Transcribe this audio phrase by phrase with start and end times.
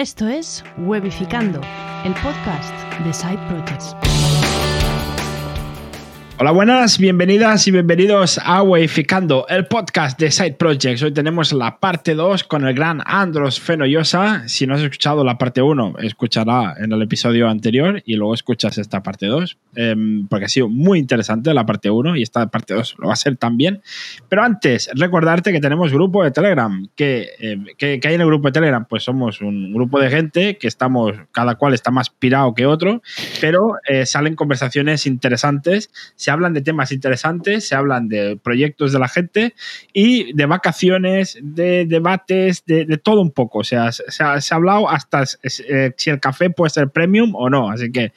[0.00, 1.60] Esto es Webificando,
[2.06, 2.72] el podcast
[3.04, 3.94] de Side Projects.
[6.42, 11.02] Hola, buenas, bienvenidas y bienvenidos a Weificando, el podcast de Side Projects.
[11.02, 14.48] Hoy tenemos la parte 2 con el gran Andros Fenollosa.
[14.48, 18.78] Si no has escuchado la parte 1, escuchará en el episodio anterior y luego escuchas
[18.78, 22.72] esta parte 2, em, porque ha sido muy interesante la parte 1 y esta parte
[22.72, 23.82] 2 lo va a ser también.
[24.30, 26.88] Pero antes, recordarte que tenemos grupo de Telegram.
[26.96, 28.86] Em, ¿Qué, hay en el grupo de Telegram?
[28.88, 33.02] Pues somos un grupo de gente que estamos, cada cual está más pirado que otro,
[33.42, 35.90] pero eh, salen conversaciones interesantes
[36.30, 39.54] hablan de temas interesantes, se hablan de proyectos de la gente
[39.92, 43.60] y de vacaciones, de debates, de, todo un poco.
[43.60, 47.70] O sea, se ha, hablado hasta eh, si el café puede ser premium o no.
[47.70, 48.12] Así que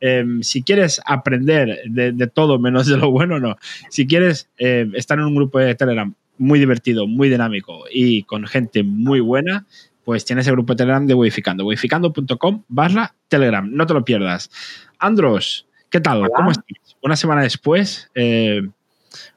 [0.00, 3.56] em, si quieres aprender de, todo menos de lo bueno, no.
[3.90, 8.46] Si quieres em, estar en un grupo de Telegram muy divertido, muy dinámico y con
[8.46, 9.66] gente muy buena,
[10.08, 14.50] pues tienes el grupo de Telegram de Wificando, wificando.com barra Telegram, no te lo pierdas.
[14.98, 16.26] Andros, ¿qué tal?
[16.34, 16.64] ¿Cómo estás?
[17.02, 18.62] Una semana después, eh,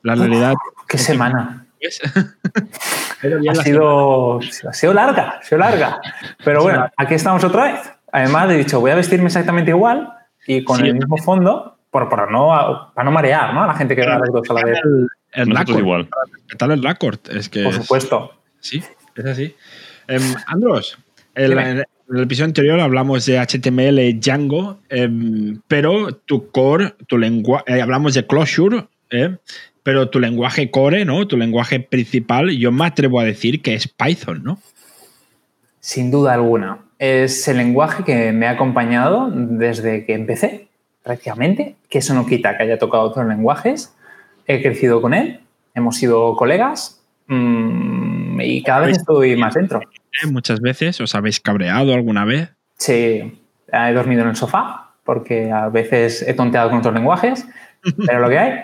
[0.04, 0.54] la realidad...
[0.88, 1.66] ¡Qué semana!
[3.50, 6.00] ha, sido, ha sido larga, ha sido larga.
[6.44, 7.80] Pero bueno, aquí estamos otra vez.
[8.12, 10.14] Además, he dicho, voy a vestirme exactamente igual
[10.45, 13.64] y con el mismo fondo por, para, no, para no marear ¿no?
[13.64, 14.80] a la gente que va a las dos a la vez.
[15.34, 16.09] El, el igual.
[16.58, 17.20] Para el récord.
[17.31, 18.34] Es que por supuesto.
[18.59, 18.84] Sí,
[19.16, 19.56] es así.
[20.08, 20.98] Em, Andros,
[21.36, 27.64] el, en el episodio anterior hablamos de HTML Django, em, pero tu core, tu lenguaje,
[27.68, 29.38] eh, hablamos de Closure, eh,
[29.81, 31.26] pero tu lenguaje core, ¿no?
[31.26, 34.59] Tu lenguaje principal, yo me atrevo a decir que es Python, ¿no?
[35.80, 36.80] Sin duda alguna.
[37.00, 40.68] Es el lenguaje que me ha acompañado desde que empecé,
[41.03, 43.96] prácticamente, que eso no quita que haya tocado otros lenguajes.
[44.48, 45.40] He crecido con él,
[45.73, 49.80] hemos sido colegas mm, y cada vez estoy más dentro
[50.30, 51.00] muchas veces?
[51.02, 52.54] ¿Os habéis cabreado alguna vez?
[52.78, 53.40] Sí,
[53.72, 57.48] he dormido en el sofá porque a veces he tonteado con otros lenguajes,
[58.06, 58.59] pero lo que hay.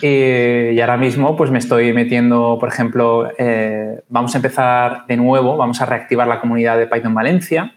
[0.00, 5.56] Y, ahora mismo pues me estoy metiendo, por ejemplo, eh, vamos a empezar de nuevo,
[5.56, 7.74] vamos a reactivar la comunidad de Python Valencia.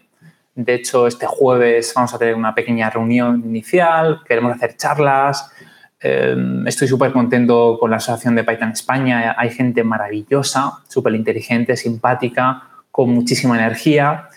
[0.54, 5.52] De hecho, este jueves vamos a tener una pequeña reunión inicial, queremos hacer charlas.
[6.00, 6.36] Eh,
[6.66, 9.34] estoy súper contento con la Asociación de Python España.
[9.36, 14.28] Hay gente maravillosa, súper inteligente, simpática, con muchísima energía.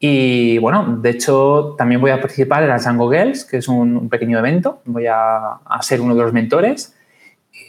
[0.00, 4.08] Y bueno, de hecho, también voy a participar en la Django Girls, que es un,
[4.08, 4.80] pequeño evento.
[4.84, 6.94] Voy a, ser uno de los mentores.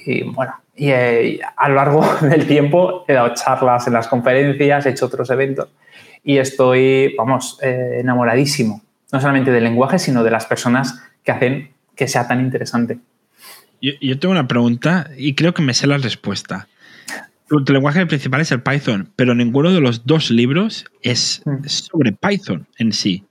[0.06, 4.86] Y bueno, y, eh, a lo largo del tiempo he dado charlas en las conferencias,
[4.86, 5.70] he hecho otros eventos
[6.24, 8.82] y estoy, vamos, eh, enamoradísimo.
[9.12, 13.00] No solamente del lenguaje, sino de las personas que hacen que sea tan interesante.
[13.82, 16.68] Yo, yo tengo una pregunta y creo que me sé la respuesta
[17.50, 21.66] tu, lenguaje principal es el Python, pero ninguno de los dos libros es mm.
[21.66, 23.26] sobre Python en sí.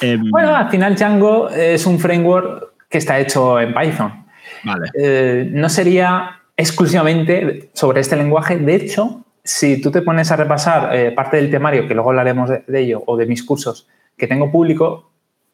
[0.00, 4.26] Em, bueno, al final Django es un framework que está hecho en Python.
[4.64, 4.90] Vale.
[4.98, 8.58] Eh, no sería exclusivamente sobre este lenguaje.
[8.58, 12.50] De hecho, si tú te pones a repasar eh, parte del temario, que luego hablaremos
[12.50, 15.10] de, ello, o de mis cursos que tengo público,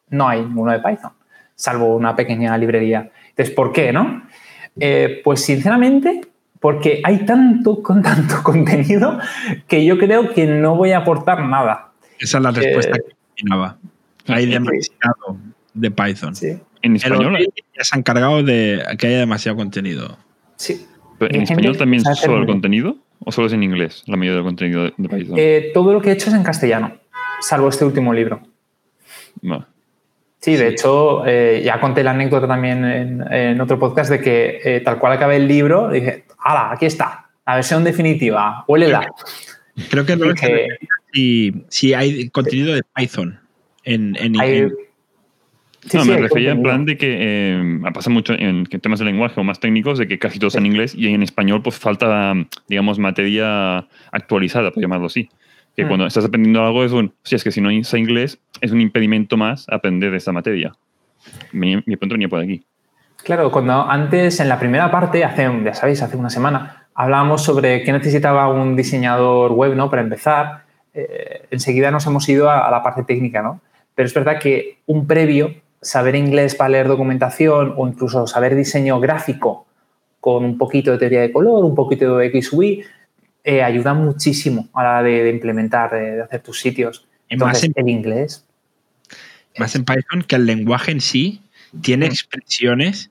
[0.09, 1.13] no hay ninguno de Python,
[1.55, 3.11] salvo una pequeña librería.
[3.31, 4.23] Entonces, ¿por qué, no?
[4.81, 6.23] Eh, pues sinceramente,
[6.65, 9.19] porque hay tanto, con tanto contenido
[9.69, 11.93] que yo creo que no voy a aportar nada.
[12.19, 13.77] Esa es la respuesta eh, que imaginaba.
[14.29, 15.37] Hay demasiado
[15.75, 16.33] de Python.
[16.81, 17.37] En español.
[17.77, 20.17] ya se han encargado de que haya demasiado contenido.
[20.57, 20.87] Sí.
[21.21, 22.97] ¿En español también es solo el contenido?
[23.19, 25.35] ¿O solo es en inglés la mayoría del contenido de Python?
[25.37, 26.95] Eh, todo lo que he hecho es en castellano,
[27.43, 28.41] salvo este último libro.
[30.41, 34.81] Sí, de hecho, eh, ya conté la anécdota también en, otro podcast de que eh,
[34.81, 36.73] tal cual acabé el libro, dije, ¡hala!
[36.73, 39.07] Aquí está, la versión definitiva, huélela.
[39.91, 40.27] Creo que no
[41.13, 43.41] si, si hay contenido de Python
[43.85, 44.33] en, en,
[45.93, 49.45] no, me refería en plan de que eh, pasa mucho en, temas de lenguaje o
[49.45, 52.35] más técnicos, de que casi todos en inglés y en español pues falta,
[52.69, 55.29] digamos, materia actualizada, por llamarlo así
[55.77, 55.89] que mm.
[55.89, 58.81] cuando estás aprendiendo algo es un, si es que si no sé inglés, es un
[58.81, 60.73] impedimento más aprender de esta materia.
[61.53, 62.65] Mi, mi punto venía por aquí.
[63.25, 67.83] Claro, cuando antes, en la primera parte, hace, ya sabéis, hace una semana, hablábamos sobre
[67.83, 69.89] qué necesitaba un diseñador web, ¿no?
[69.89, 73.63] Para empezar, eh, enseguida nos hemos ido a, la parte técnica, ¿no?
[73.95, 79.01] Pero es verdad que un previo, saber inglés para leer documentación o incluso saber diseño
[79.01, 79.67] gráfico
[80.21, 82.83] con un poquito de teoría de color, un poquito de X, Y,
[83.43, 87.07] eh, ayuda muchísimo a la hora de, implementar, de, hacer tus sitios.
[87.31, 88.45] Entonces, en, el inglés.
[89.59, 91.41] Más en Python que el lenguaje en sí
[91.81, 93.11] tiene expresiones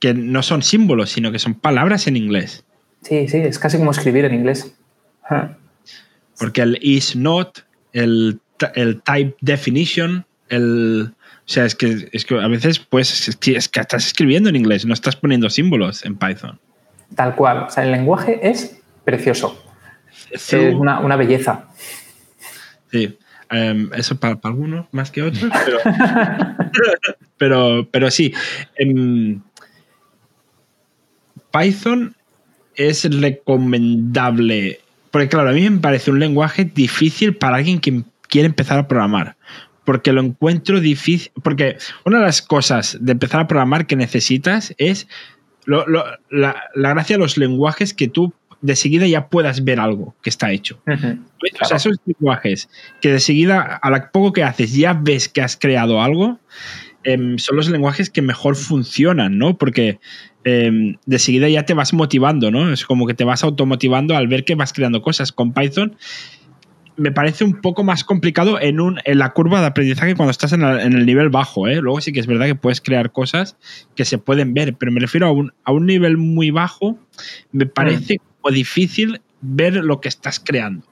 [0.00, 2.64] que no son símbolos, sino que son palabras en inglés.
[3.02, 4.74] Sí, sí, es casi como escribir en inglés.
[6.38, 7.60] Porque el is not
[7.92, 8.40] el,
[8.74, 13.36] el type definition, el, o sea, es que, es que a veces pues, es
[13.68, 16.58] que estás escribiendo en inglés, no estás poniendo símbolos en Python.
[17.14, 17.64] Tal cual.
[17.64, 19.64] O sea, el lenguaje es precioso.
[20.30, 21.68] Es una, una belleza.
[22.90, 23.18] Sí.
[23.50, 25.50] Em, eso para, algunos más que otros,
[27.38, 28.34] pero, pero, sí.
[28.76, 29.40] Em,
[31.52, 32.14] Python
[32.74, 34.80] es recomendable,
[35.10, 38.86] porque claro, a mí me parece un lenguaje difícil para alguien que quiere empezar a
[38.86, 39.36] programar,
[39.84, 44.74] porque lo encuentro difícil, porque una de las cosas de empezar a programar que necesitas
[44.78, 45.08] es
[45.66, 50.30] la, la, gracia de los lenguajes que tú de seguida ya puedas ver algo que
[50.30, 50.80] está hecho.
[50.86, 52.68] O sea, esos lenguajes
[53.00, 56.38] que de seguida, a lo poco que haces, ya ves que has creado algo,
[57.04, 59.56] em, son los lenguajes que mejor funcionan, ¿no?
[59.58, 60.00] Porque
[60.44, 62.72] em, de seguida ya te vas motivando, ¿no?
[62.72, 65.32] Es como que te vas automotivando al ver que vas creando cosas.
[65.32, 65.96] Con Python
[66.96, 70.52] me parece un poco más complicado en, un, en la curva de aprendizaje cuando estás
[70.52, 71.68] en, el nivel bajo.
[71.68, 71.76] ¿eh?
[71.76, 73.56] Luego sí que es verdad que puedes crear cosas
[73.94, 76.98] que se pueden ver, pero me refiero a un, a un nivel muy bajo.
[77.52, 80.86] Me parece mm difícil ver lo que estás creando.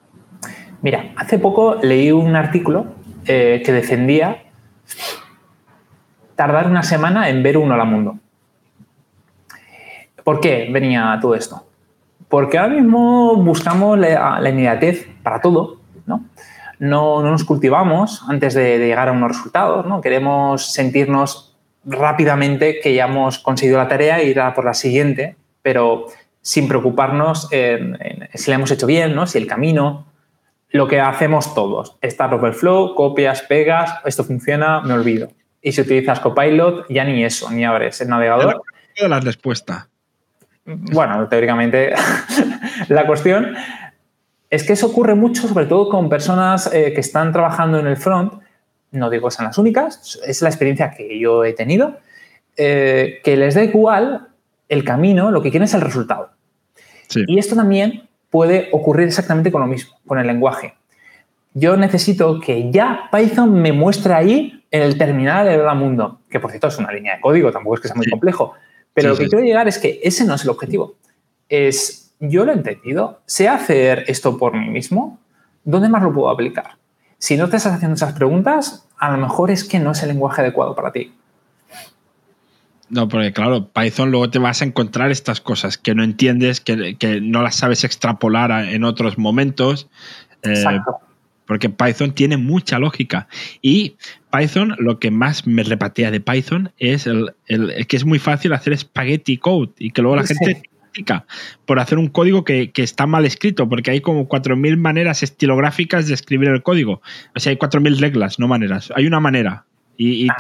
[0.82, 2.94] Mira, hace poco leí un artículo
[3.26, 4.44] eh, que defendía
[6.34, 8.18] tardar una semana en ver uno al mundo.
[10.26, 11.64] ¿Por qué venía todo esto?
[12.28, 16.24] Porque ahora mismo buscamos la, inmediatez para todo, ¿no?
[16.80, 20.00] No, nos cultivamos antes de, llegar a unos resultados, ¿no?
[20.00, 25.36] Queremos sentirnos rápidamente que ya hemos conseguido la tarea e ir a por la siguiente,
[25.62, 26.06] pero
[26.42, 29.28] sin preocuparnos si la hemos hecho bien, ¿no?
[29.28, 30.06] si el camino,
[30.70, 31.98] lo que hacemos todos.
[32.02, 35.28] Start Overflow, copias, pegas, esto funciona, me olvido.
[35.62, 38.60] Y si utilizas Copilot, ya ni eso, ni abres el navegador.
[38.96, 39.88] la respuesta.
[40.66, 41.94] Bueno, teóricamente,
[42.88, 43.54] la cuestión
[44.50, 47.96] es que eso ocurre mucho, sobre todo con personas eh, que están trabajando en el
[47.96, 48.34] front.
[48.90, 51.98] No digo que sean las únicas, es la experiencia que yo he tenido,
[52.56, 54.28] eh, que les da igual
[54.68, 56.30] el camino, lo que quieren es el resultado.
[57.28, 60.74] Y esto también puede ocurrir exactamente con lo mismo, con el lenguaje.
[61.54, 66.50] Yo necesito que ya Python me muestre ahí en el terminal de mundo, que por
[66.50, 68.54] cierto es una línea de código, tampoco es que sea muy complejo,
[68.96, 70.96] pero lo que quiero llegar es que ese no es el objetivo.
[71.50, 75.20] Es, yo lo he entendido, sé hacer esto por mí mismo,
[75.64, 76.78] ¿dónde más lo puedo aplicar?
[77.18, 80.08] Si no te estás haciendo esas preguntas, a lo mejor es que no es el
[80.08, 81.12] lenguaje adecuado para ti.
[82.88, 87.20] No, porque claro, Python luego te vas a encontrar estas cosas que no entiendes, que,
[87.20, 89.88] no las sabes extrapolar en otros momentos.
[90.42, 91.00] Eh, Exacto.
[91.46, 93.28] porque Python tiene mucha lógica.
[93.60, 93.96] Y
[94.36, 97.32] Python, lo que más me repatea de Python es el,
[97.88, 100.62] que es muy fácil hacer spaghetti code y que luego la gente
[100.92, 101.24] critica
[101.64, 106.08] por hacer un código que, que, está mal escrito, porque hay como 4.000 maneras estilográficas
[106.08, 107.02] de escribir el código.
[107.34, 108.92] O sea, hay 4.000 reglas, no maneras.
[108.94, 109.64] Hay una manera.
[109.98, 110.34] Y, ah,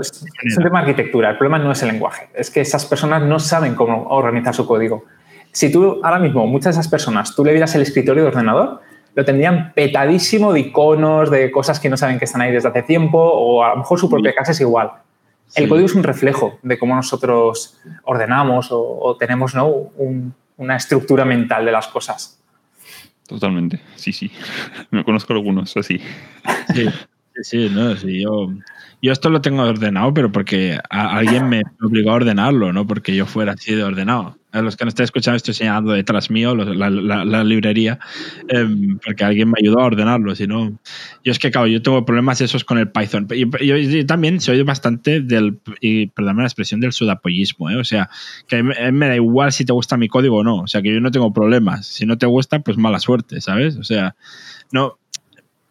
[0.00, 3.22] es un tema de arquitectura, el problema no es el lenguaje, es que esas personas
[3.22, 5.04] no saben cómo organizar su código.
[5.50, 8.80] Si tú ahora mismo, muchas de esas personas, tú le vieras el escritorio de ordenador,
[9.14, 12.82] lo tendrían petadísimo de iconos, de cosas que no saben que están ahí desde hace
[12.82, 14.90] tiempo, o a lo mejor su propia casa es igual.
[15.54, 19.90] El código es un reflejo de cómo nosotros ordenamos o, tenemos ¿no?
[20.56, 22.42] una estructura mental de las cosas.
[23.26, 24.30] Totalmente, sí, sí.
[24.90, 26.00] Me conozco algunos así.
[26.74, 26.88] Sí,
[27.42, 28.48] sí, no, sí, yo
[29.02, 33.26] yo esto lo tengo ordenado, pero porque alguien me obligó a ordenarlo, no porque yo
[33.26, 34.38] fuera así de ordenado.
[34.52, 37.98] A los que no estén escuchando, estoy señalando detrás mío la, librería,
[38.48, 40.34] em, porque alguien me ayudó a ordenarlo.
[40.34, 40.78] Si no,
[41.24, 43.26] yo es que, claro, yo tengo problemas esos con el Python.
[43.28, 47.70] Yo, yo, también soy bastante del, y perdóname la expresión, del sudapollismo.
[47.70, 47.76] ¿eh?
[47.76, 48.10] O sea,
[48.46, 50.56] que me, me da igual si te gusta mi código o no.
[50.56, 51.86] O sea, que yo no tengo problemas.
[51.86, 53.76] Si no te gusta, pues mala suerte, ¿sabes?
[53.76, 54.16] O sea,
[54.70, 54.98] no,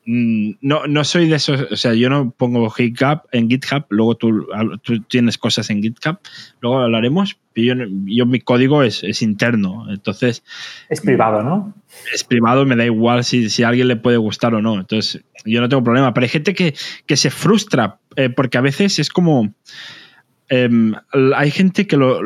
[0.06, 4.48] no, no soy de esos, o sea, yo no pongo GitHub en GitHub, luego tú,
[4.82, 6.18] tú tienes cosas en GitHub,
[6.60, 10.44] luego hablaremos, yo, yo mi código es, es, interno, entonces...
[10.90, 11.76] Es privado, ¿no?
[12.14, 15.24] Es privado, me da igual si, si, a alguien le puede gustar o no, entonces
[15.46, 16.74] yo no tengo problema, pero hay gente que,
[17.06, 19.54] que se frustra, eh, porque a veces es como...
[20.50, 20.94] Em,
[21.34, 22.20] hay gente que lo,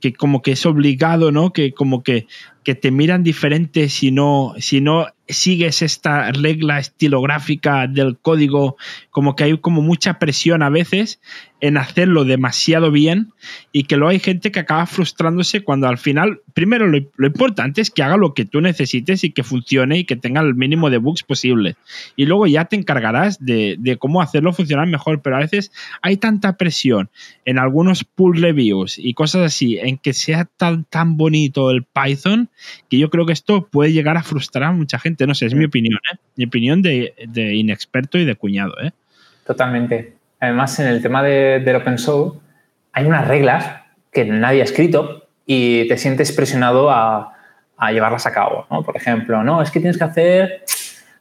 [0.00, 1.52] que como que es obligado, ¿no?
[1.52, 2.26] Que como que,
[2.64, 8.76] que te miran diferente si no, si no sigues esta regla estilográfica del código,
[9.10, 11.20] como que hay como mucha presión a veces
[11.60, 13.32] en hacerlo demasiado bien
[13.72, 17.90] y que luego hay gente que acaba frustrándose cuando al final, primero lo, importante es
[17.90, 20.98] que haga lo que tú necesites y que funcione y que tenga el mínimo de
[20.98, 21.76] bugs posible.
[22.14, 25.72] Y luego ya te encargarás de, de cómo hacerlo funcionar mejor, pero a veces
[26.02, 27.10] hay tanta presión
[27.44, 32.50] en algunos pull reviews y cosas así, en que sea tan, tan bonito el Python,
[32.88, 35.54] que yo creo que esto puede llegar a frustrar a mucha gente no sé, es
[35.54, 36.16] mi opinión, ¿eh?
[36.36, 37.14] Mi opinión de,
[37.54, 38.92] inexperto y de cuñado, ¿eh?
[39.46, 40.15] Totalmente.
[40.46, 42.38] Además, en el tema de, del open source
[42.92, 47.34] hay unas reglas que nadie ha escrito y te sientes presionado a,
[47.76, 48.82] a llevarlas a cabo, ¿no?
[48.82, 50.62] Por ejemplo, no, es que tienes que hacer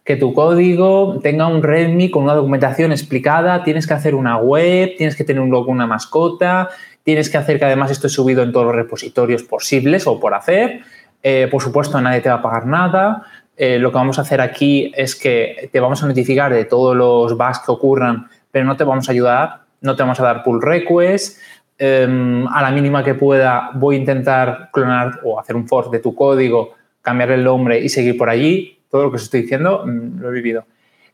[0.04, 4.94] que tu código tenga un README con una documentación explicada, tienes que hacer una web,
[4.96, 6.70] tienes que tener un logo, una mascota,
[7.02, 10.36] tienes que hacer que además esto esté subido en todos los repositorios posibles o por
[10.36, 10.82] hacer.
[11.24, 13.24] Eh, por supuesto, nadie te va a pagar nada.
[13.58, 16.96] Eh, lo que vamos a hacer aquí es que te vamos a notificar de todos
[16.96, 20.42] los bugs que ocurran, pero no te vamos a ayudar, no te vamos a dar
[20.42, 21.42] pull requests.
[21.78, 26.00] Em, a la mínima que pueda, voy a intentar clonar o hacer un fork de
[26.00, 29.84] tu código, cambiar el nombre y seguir por allí todo lo que os estoy diciendo
[29.86, 30.66] mm, lo he vivido.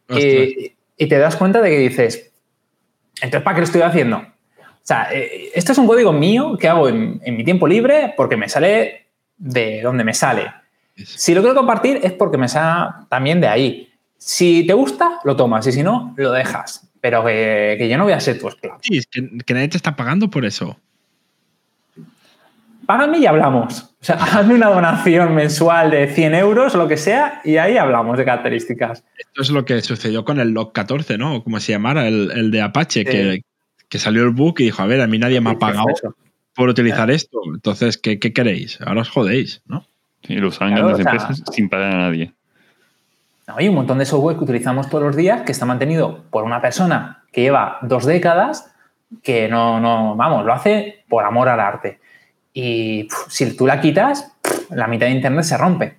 [0.09, 2.31] Y, te das cuenta de que dices,
[3.15, 4.17] entonces, ¿para qué lo estoy haciendo?
[4.17, 8.37] O sea, eh, esto es un código mío que hago en, mi tiempo libre porque
[8.37, 10.45] me sale de donde me sale.
[10.95, 13.91] Si lo quiero compartir es porque me sale también de ahí.
[14.15, 16.90] Si te gusta, lo tomas y si no, lo dejas.
[17.01, 18.79] Pero que, yo no voy a ser tu esclavo.
[18.81, 20.77] Sí, es que, que nadie te está pagando por eso
[22.91, 23.83] págame y hablamos.
[23.83, 28.17] O sea, hazme una donación mensual de 100 euros lo que sea y ahí hablamos
[28.17, 29.03] de características.
[29.17, 31.43] Esto es lo que sucedió con el Log 14, ¿no?
[31.43, 35.07] Como se llamara, el, de Apache, que, salió el book y dijo, a ver, a
[35.07, 35.85] mí nadie me ha pagado
[36.55, 37.39] por utilizar esto.
[37.53, 38.79] Entonces, ¿qué, queréis?
[38.81, 39.85] Ahora os jodéis, ¿no?
[40.25, 42.33] Sí, lo usan grandes empresas sin pagar a nadie.
[43.57, 46.61] Hay un montón de software que utilizamos todos los días que está mantenido por una
[46.61, 48.71] persona que lleva dos décadas
[49.23, 51.99] que no, no, vamos, lo hace por amor al arte.
[52.53, 54.31] Y si tú la quitas,
[54.69, 55.97] la mitad de Internet se rompe.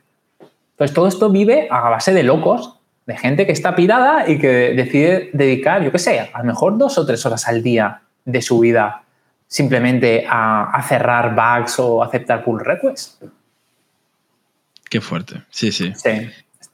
[0.72, 4.74] Entonces, todo esto vive a base de locos, de gente que está pirada y que
[4.74, 8.42] decide dedicar, yo qué sé, a lo mejor dos o tres horas al día de
[8.42, 9.02] su vida
[9.46, 13.18] simplemente a, cerrar bugs o aceptar pull requests.
[14.88, 15.92] Qué fuerte, sí, sí.
[15.94, 16.30] Sí,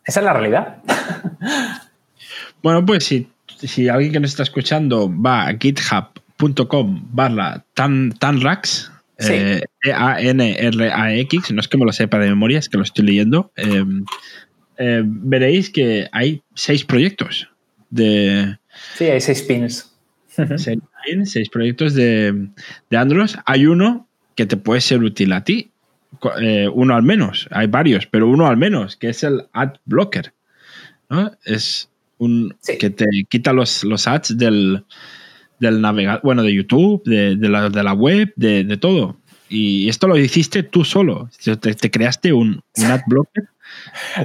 [0.08, 0.78] esa es la realidad.
[2.62, 9.60] bueno, pues si, si alguien que nos está escuchando va a github.com barra tanrax, eh,
[9.84, 13.52] E-A-N-R-A-X, no es que me lo sepa de memoria, es que lo estoy leyendo.
[13.56, 13.84] Eh,
[14.78, 17.50] eh, veréis que hay seis proyectos
[17.90, 18.56] de.
[18.94, 19.94] Sí, hay seis pins.
[20.56, 22.48] seis pins, seis proyectos de,
[22.88, 23.30] de, Android.
[23.44, 25.70] Hay uno que te puede ser útil a ti.
[26.72, 27.48] Uno al menos.
[27.50, 30.32] Hay varios, pero uno al menos, que es el Ad Blocker.
[31.44, 34.84] Es un que te quita los, los ads del,
[35.58, 39.16] del navegador, bueno, de YouTube, de, la, web, de, todo.
[39.48, 41.30] Y esto lo hiciste tú solo.
[41.60, 43.44] Te, creaste un, un ad blocker.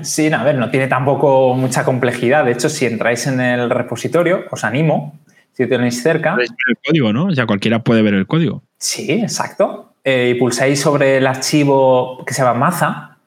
[0.03, 2.45] Sí, a ver, no tiene tampoco mucha complejidad.
[2.45, 5.19] De hecho, si entráis en el repositorio, os animo,
[5.51, 6.37] si tenéis cerca.
[6.39, 7.25] el código, ¿no?
[7.25, 8.63] O sea, cualquiera puede ver el código.
[8.77, 9.92] Sí, exacto.
[10.03, 13.17] Eh, y pulsáis sobre el archivo que se llama Maza,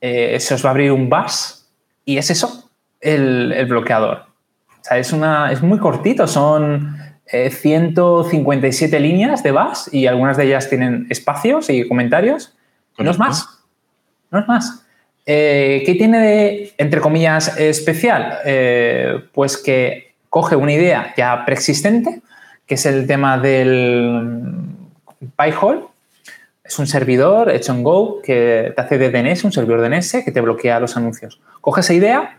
[0.00, 1.64] eh, se os va a abrir un bus
[2.04, 4.24] y es eso, el, el bloqueador.
[4.68, 10.36] O sea, es, una, es muy cortito, son 157 eh, líneas de bus y algunas
[10.36, 12.52] de ellas tienen espacios y comentarios.
[12.98, 13.46] No es más.
[14.30, 14.84] No es más.
[15.24, 18.38] Eh, ¿Qué tiene de, entre comillas, especial?
[19.32, 22.22] Pues que coge una idea ya preexistente,
[22.66, 24.75] que es el tema del
[25.30, 25.82] PyHole.
[26.64, 30.32] Es un servidor hecho en Go que te hace de DNS, un servidor DNS que
[30.32, 31.40] te bloquea los anuncios.
[31.60, 32.38] Coge esa idea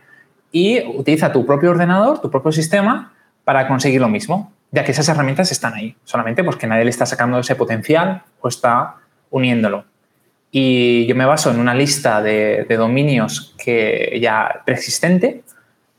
[0.51, 3.13] y utiliza tu propio ordenador, tu propio sistema,
[3.43, 6.89] para conseguir lo mismo ya que esas herramientas están ahí, solamente pues que nadie le
[6.89, 8.95] está sacando ese potencial o está
[9.29, 9.85] uniéndolo.
[10.51, 15.43] Y yo me baso en una lista de, dominios que ya preexistente.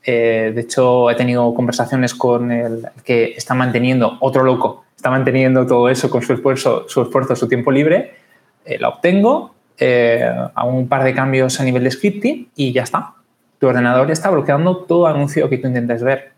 [0.02, 5.64] Eh, de hecho, he tenido conversaciones con el que está manteniendo, otro loco, está manteniendo
[5.64, 8.16] todo eso con su esfuerzo, su, esfuerzo, su tiempo libre.
[8.64, 12.82] Eh, la obtengo, eh, hago un par de cambios a nivel de scripting y ya
[12.82, 13.14] está.
[13.60, 16.32] Tu ordenador está bloqueando todo anuncio que tú intentes ver.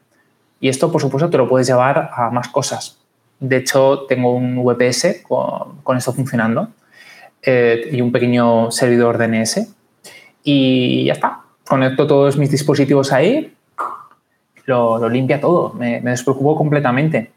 [0.60, 3.00] Y esto, por supuesto, te lo puedes llevar a más cosas.
[3.38, 6.68] De hecho, tengo un VPS con, esto funcionando
[7.42, 9.74] eh, y un pequeño servidor DNS.
[10.44, 11.40] Y ya está.
[11.66, 13.54] Conecto todos mis dispositivos ahí,
[14.66, 17.30] lo, limpia todo, me, despreocupo completamente.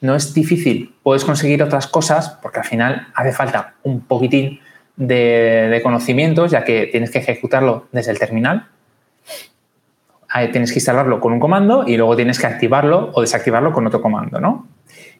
[0.00, 4.60] No es difícil, puedes conseguir otras cosas porque al final hace falta un poquitín
[4.96, 8.66] de, conocimientos, ya que tienes que ejecutarlo desde el terminal
[10.52, 14.00] tienes que instalarlo con un comando y luego tienes que activarlo o desactivarlo con otro
[14.00, 14.68] comando, ¿no?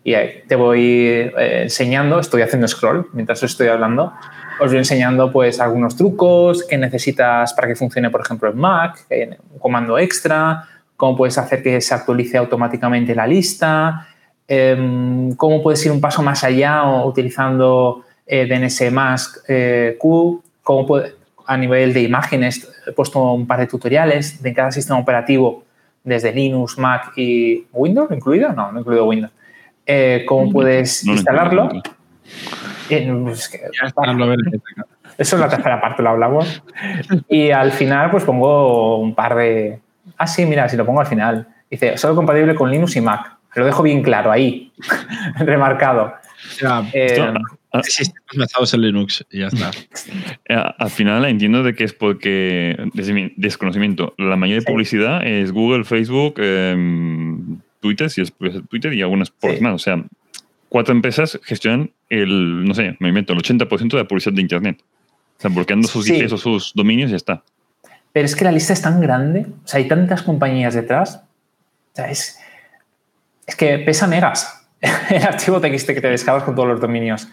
[0.02, 0.14] Y
[0.46, 4.12] te voy eh, enseñando, estoy haciendo scroll mientras estoy hablando,
[4.60, 9.04] os voy enseñando pues algunos trucos que necesitas para que funcione, por ejemplo, en Mac,
[9.52, 10.64] un comando extra,
[10.96, 14.06] cómo puedes hacer que se actualice automáticamente la lista,
[14.50, 20.86] em, cómo puedes ir un paso más allá utilizando eh, DNS más eh, Q, cómo
[20.86, 21.14] puede,
[21.46, 25.64] a nivel de imágenes, he puesto un par de tutoriales de cada sistema operativo,
[26.02, 28.52] desde Linux, Mac y Windows, ¿incluido?
[28.52, 29.32] No, no incluido Windows.
[29.86, 31.68] Eh, ¿Cómo puedes instalarlo?
[32.88, 33.50] Pues,
[35.18, 36.62] eso es la tercera parte, lo hablamos.
[37.28, 39.78] Y al final, pues pongo un par de.
[40.16, 41.46] Ah, sí, mira, si lo pongo al final.
[41.70, 43.39] Dice, solo compatible con Linux y Mac.
[43.54, 44.72] Lo dejo bien claro ahí,
[45.38, 46.14] remarcado.
[46.92, 47.32] Eh,
[47.82, 49.70] sistemas basados en Linux y ya está.
[50.48, 55.24] Eh, al final entiendo de que es porque, desde mi desconocimiento, la mayoría de publicidad
[55.24, 58.32] es Google, Facebook, em, Twitter, si es
[58.68, 59.74] Twitter y algunas por más.
[59.74, 60.02] O sea,
[60.68, 64.82] cuatro empresas gestionan el, no sé, me invento, el 80% de la publicidad de Internet.
[65.38, 67.44] O sea, bloqueando sus IPs o sus dominios y ya está.
[68.12, 71.22] Pero es que la lista es tan grande, o sea, hay tantas compañías detrás.
[71.92, 72.39] O sea, es,
[73.50, 74.64] es que pesa megas
[75.10, 77.28] el archivo TXT que te descargas con todos los dominios.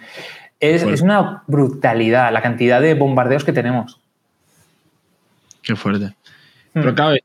[0.59, 3.99] Es, es, una brutalidad la cantidad de bombardeos que tenemos.
[5.61, 6.05] Qué fuerte.
[6.73, 6.81] Hmm.
[6.81, 7.15] Pero claro,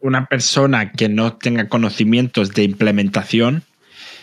[0.00, 3.62] una persona que no tenga conocimientos de implementación,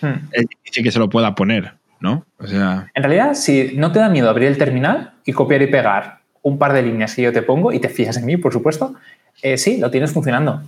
[0.01, 0.29] hmm.
[0.31, 2.25] es difícil que se lo pueda poner, ¿no?
[2.39, 2.89] O sea.
[2.95, 6.57] En realidad, si no te da miedo abrir el terminal y copiar y pegar un
[6.57, 8.95] par de líneas que yo te pongo, y te fijas en mí, por supuesto,
[9.43, 10.63] eh, sí, lo tienes funcionando.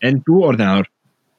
[0.00, 0.88] En tu ordenador.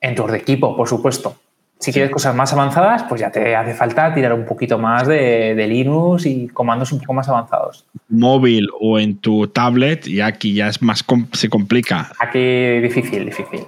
[0.01, 1.35] En tu equipo, por supuesto.
[1.79, 5.53] Si quieres cosas más avanzadas, pues ya te hace falta tirar un poquito más de,
[5.67, 7.85] Linux y comandos un poco más avanzados.
[8.09, 12.11] Móvil o en tu tablet, y aquí ya es más se complica.
[12.19, 13.65] Aquí difícil, difícil.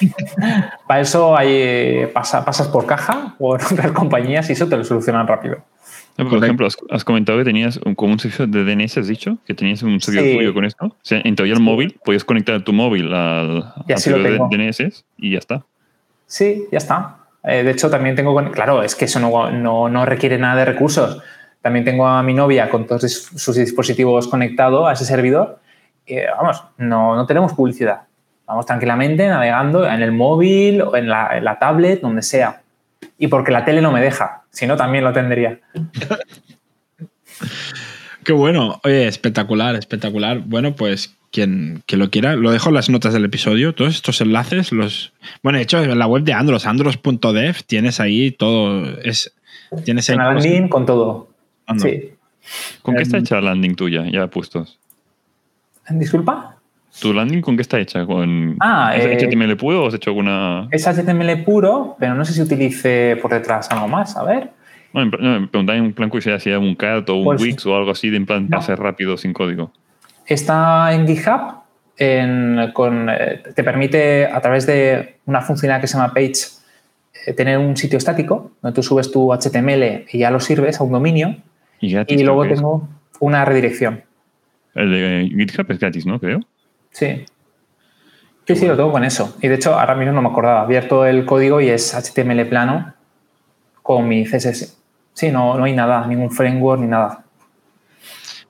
[0.88, 5.28] Para eso hay, pasas por caja o en otras compañías y eso te lo solucionan
[5.28, 5.58] rápido.
[6.16, 9.82] Por ejemplo, has, comentado que tenías como un servicio de DNS, has dicho, que tenías
[9.82, 10.86] un servicio tuyo con esto.
[10.86, 15.38] O sea, en teoría el móvil, podías conectar tu móvil al, al DNS y ya
[15.38, 15.64] está.
[16.26, 17.18] Sí, ya está.
[17.44, 21.22] Eh, de hecho, también tengo, claro, es que eso no, requiere nada de recursos.
[21.60, 25.60] También tengo a mi novia con todos sus dispositivos conectados a ese servidor.
[26.06, 28.02] Y, vamos, no, tenemos publicidad.
[28.46, 32.62] Vamos tranquilamente navegando en el móvil o en la, tablet, donde sea.
[33.18, 35.60] Y porque la tele no me deja, si no también lo tendría.
[38.24, 40.40] Qué bueno, oye, espectacular, espectacular.
[40.40, 43.74] Bueno, pues quien, lo quiera, lo dejo en las notas del episodio.
[43.74, 45.12] Todos estos enlaces, los.
[45.42, 48.98] Bueno, de hecho, en la web de Andros, andros.dev, tienes ahí todo.
[49.00, 49.34] Es,
[49.84, 51.28] tienes Una landing con todo.
[51.76, 52.12] Sí.
[52.82, 54.78] ¿Con qué está hecha la landing tuya, ya puestos?
[55.90, 56.53] ¿Disculpa?
[57.00, 58.06] ¿Tu landing con qué está hecha?
[58.06, 60.68] ¿Con ah, HTML eh, puro o has hecho alguna.?
[60.70, 64.16] Es HTML puro, pero no sé si utilice por detrás algo más.
[64.16, 64.50] A ver.
[64.92, 67.90] Bueno, me preguntaba en plan si hay un CAT o un pues Wix o algo
[67.90, 69.72] así de en plan pase rápido sin código.
[70.24, 71.64] Está en GitHub,
[72.72, 76.32] con, eh, te permite a través de una funcionalidad que se llama Page
[77.26, 80.84] eh, tener un sitio estático donde tú subes tu HTML y ya lo sirves a
[80.84, 81.36] un dominio.
[81.80, 82.88] Y, luego tengo
[83.20, 84.02] una redirección.
[84.74, 86.18] El de GitHub es gratis, ¿no?
[86.18, 86.40] Creo.
[86.94, 87.26] Sí.
[88.46, 89.36] Sí, sí, lo tengo con eso.
[89.42, 90.60] Y de hecho, ahora mismo no me acordaba.
[90.60, 92.94] Abierto el código y es HTML plano
[93.82, 94.78] con mi CSS.
[95.12, 97.24] Sí, no, no hay nada, ningún framework ni nada.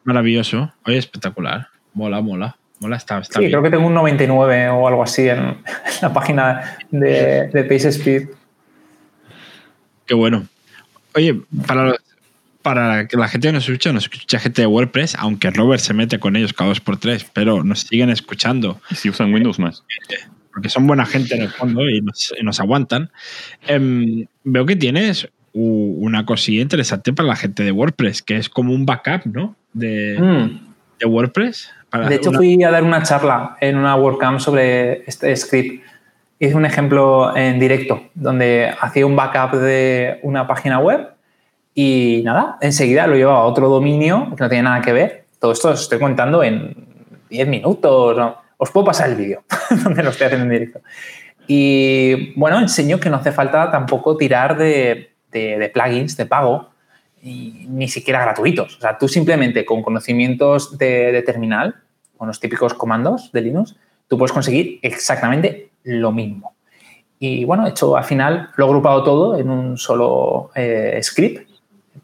[0.04, 0.72] Maravilloso.
[0.84, 1.68] Oye, espectacular.
[1.94, 2.56] Mola, mola.
[2.80, 5.62] Mola, está, está sí, creo que tengo un 99 o algo así en,
[6.02, 8.28] la página de, de PaceSpeed.
[10.06, 10.46] Qué bueno.
[11.14, 11.94] Oye, para,
[12.64, 15.92] para que la gente que nos escucha, nos escucha gente de WordPress, aunque Robert se
[15.92, 18.80] mete con ellos cada dos por tres, pero nos siguen escuchando.
[18.90, 19.84] Y si usan Windows más.
[20.50, 23.10] Porque son buena gente en el fondo y nos, aguantan.
[23.66, 28.72] Em, veo que tienes una cosilla interesante para la gente de WordPress, que es como
[28.72, 29.56] un backup, ¿no?
[29.74, 31.06] De, mm.
[31.06, 31.70] WordPress.
[32.08, 35.84] de hecho, fui a dar una charla en una WordCamp sobre este script.
[36.38, 41.13] Hice un ejemplo en directo, donde hacía un backup de una página web
[41.74, 45.24] y nada, enseguida lo llevaba a otro dominio que no tiene nada que ver.
[45.38, 46.86] Todo esto os estoy contando en
[47.30, 48.16] 10 minutos.
[48.56, 49.42] Os puedo pasar el vídeo
[49.84, 50.80] donde lo estoy haciendo en directo.
[51.46, 56.70] Y bueno, enseño que no hace falta tampoco tirar de, de, plugins de pago,
[57.24, 58.76] y ni siquiera gratuitos.
[58.76, 61.74] O sea, tú simplemente con conocimientos de, terminal,
[62.16, 66.54] con los típicos comandos de Linux, tú puedes conseguir exactamente lo mismo.
[67.18, 71.48] Y bueno, hecho al final lo he agrupado todo en un solo eh, script.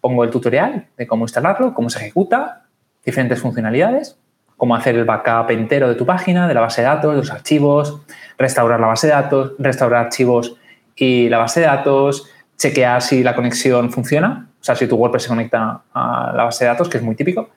[0.01, 2.65] Pongo el tutorial de cómo instalarlo, cómo se ejecuta,
[3.05, 4.19] diferentes funcionalidades,
[4.57, 7.31] cómo hacer el backup entero de tu página, de la base de datos, de los
[7.31, 8.01] archivos,
[8.39, 10.57] restaurar la base de datos, restaurar archivos
[10.95, 15.23] y la base de datos, chequear si la conexión funciona, o sea, si tu WordPress
[15.23, 17.49] se conecta a la base de datos, que es muy típico.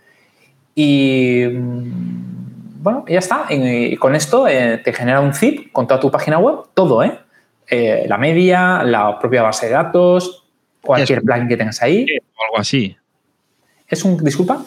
[0.75, 3.45] Y mm, bueno, ya está.
[3.49, 7.19] Y con esto eh, te genera un zip con toda tu página web, todo, ¿eh?
[7.67, 8.06] ¿eh?
[8.08, 10.42] la media, la propia base de datos,
[10.84, 12.06] cualquier plugin que tengas ahí.
[12.36, 12.96] O algo así.
[13.88, 14.63] ¿Es un, disculpa?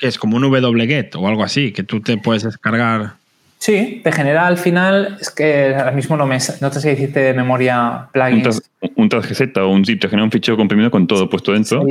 [0.00, 3.12] que es como un wget o algo así, que tú te puedes descargar.
[3.58, 7.20] Sí, te genera al final, es que ahora mismo no, me, no te sé decirte
[7.20, 8.62] de memoria plugins.
[8.96, 11.84] Un, target o un zip te genera un fichero comprimido con todo puesto dentro.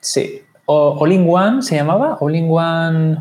[0.00, 0.40] Sí.
[0.66, 3.18] O, All-in-One se llamaba, All-in-One...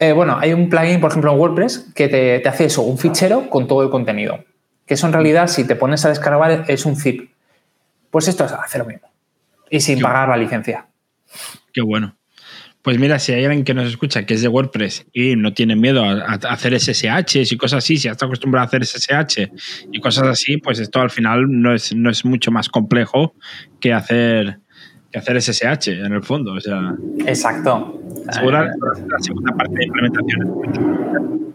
[0.00, 2.96] Eh, bueno, hay un plugin, por ejemplo, en WordPress que te, te hace eso, un
[2.96, 4.44] fichero con todo el contenido.
[4.86, 7.27] Que eso en realidad, si te pones a descargar, es un zip.
[8.10, 9.08] Pues esto hace lo mismo.
[9.70, 10.86] Y sin pagar la licencia.
[11.72, 12.14] Qué bueno.
[12.82, 15.76] Pues mira, si hay alguien que nos escucha que es de WordPress y no tiene
[15.76, 19.50] miedo a, hacer SSH y cosas así, si está acostumbrado a hacer SSH
[19.92, 23.34] y cosas así, pues esto al final no es, no es mucho más complejo
[23.80, 24.60] que hacer,
[25.10, 26.52] que hacer SSH en el fondo.
[26.52, 26.94] O sea,
[27.26, 28.00] Exacto.
[28.30, 31.54] Segura, la segunda parte de implementación.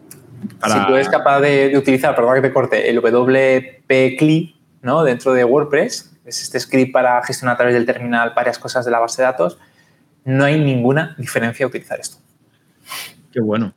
[0.68, 5.04] Si tú eres capaz de, utilizar, perdón que te corte, el WP CLI ¿no?
[5.04, 8.92] dentro de WordPress, es este script para gestionar a través del terminal varias cosas de
[8.92, 9.58] la base de datos,
[10.26, 12.18] no hay ninguna diferencia a utilizar esto.
[13.32, 13.74] Qué bueno.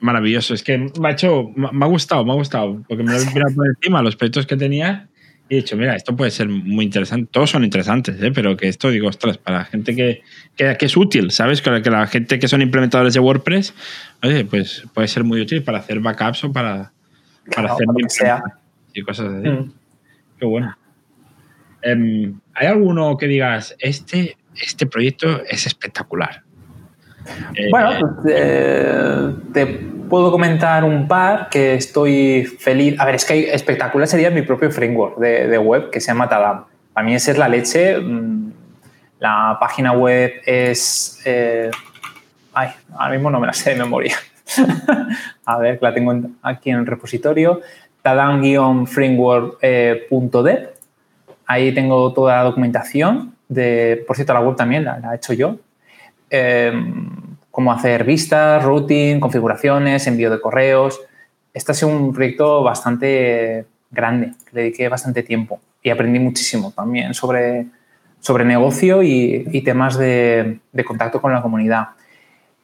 [0.00, 0.54] Maravilloso.
[0.54, 3.54] Es que me ha hecho, me ha gustado, me ha gustado, porque me he mirado
[3.54, 5.08] por encima los proyectos que tenía
[5.48, 7.28] y he dicho, mira, esto puede ser muy interesante.
[7.30, 8.32] Todos son interesantes, ¿eh?
[8.34, 10.22] pero que esto, digo, ostras, para la gente que,
[10.56, 11.60] que, es útil, ¿sabes?
[11.60, 13.74] Que, que la gente que son implementadores de WordPress,
[14.22, 16.92] oye, pues puede ser muy útil para hacer backups o para,
[17.54, 17.86] para hacer
[18.94, 19.48] y cosas así.
[19.48, 19.72] Mm.
[20.38, 20.76] Qué bueno.
[21.84, 26.42] Em, ¿Hay alguno que digas, este este proyecto es espectacular.
[27.70, 33.00] Bueno, eh, pues, eh, te puedo comentar un par que estoy feliz.
[33.00, 36.66] A ver, es que espectacular sería mi propio framework de, web que se llama Tadam.
[36.94, 37.98] A mí ese es la leche.
[37.98, 38.52] Mm,
[39.20, 41.22] la página web es.
[41.24, 41.70] Eh,
[42.52, 44.16] ay, ahora mismo no me la sé de memoria.
[45.46, 47.62] a ver, la tengo aquí en el repositorio.
[48.02, 50.73] Tadam-framework.dev.
[51.46, 53.34] Ahí tengo toda la documentación
[54.06, 55.56] por cierto, la web también la, he hecho yo,
[56.30, 57.10] em,
[57.50, 61.00] cómo hacer vistas, routing, configuraciones, envío de correos.
[61.52, 67.14] Este ha sido un proyecto bastante grande, le dediqué bastante tiempo y aprendí muchísimo también
[67.14, 67.66] sobre,
[68.20, 71.88] sobre negocio y, temas de, contacto con la comunidad.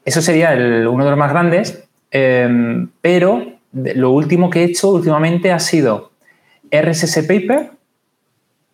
[0.04, 0.52] Eso sería
[0.90, 6.10] uno de los más grandes, em, pero lo último que he hecho últimamente ha sido
[6.72, 7.70] RSS Paper,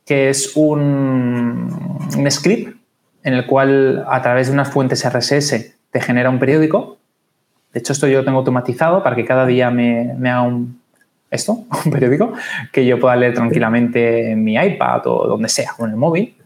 [0.06, 2.76] que es un, script
[3.24, 6.96] en el cual a través de unas fuentes RSS te genera un periódico.
[7.72, 10.80] De hecho, esto yo lo tengo automatizado para que cada día me, haga un,
[11.30, 12.32] esto, un periódico,
[12.72, 16.36] que yo pueda leer tranquilamente en mi iPad o donde sea, con el móvil.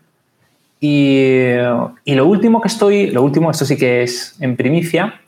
[0.80, 1.52] Y,
[2.06, 5.20] lo último que estoy, lo último, esto sí que es en primicia,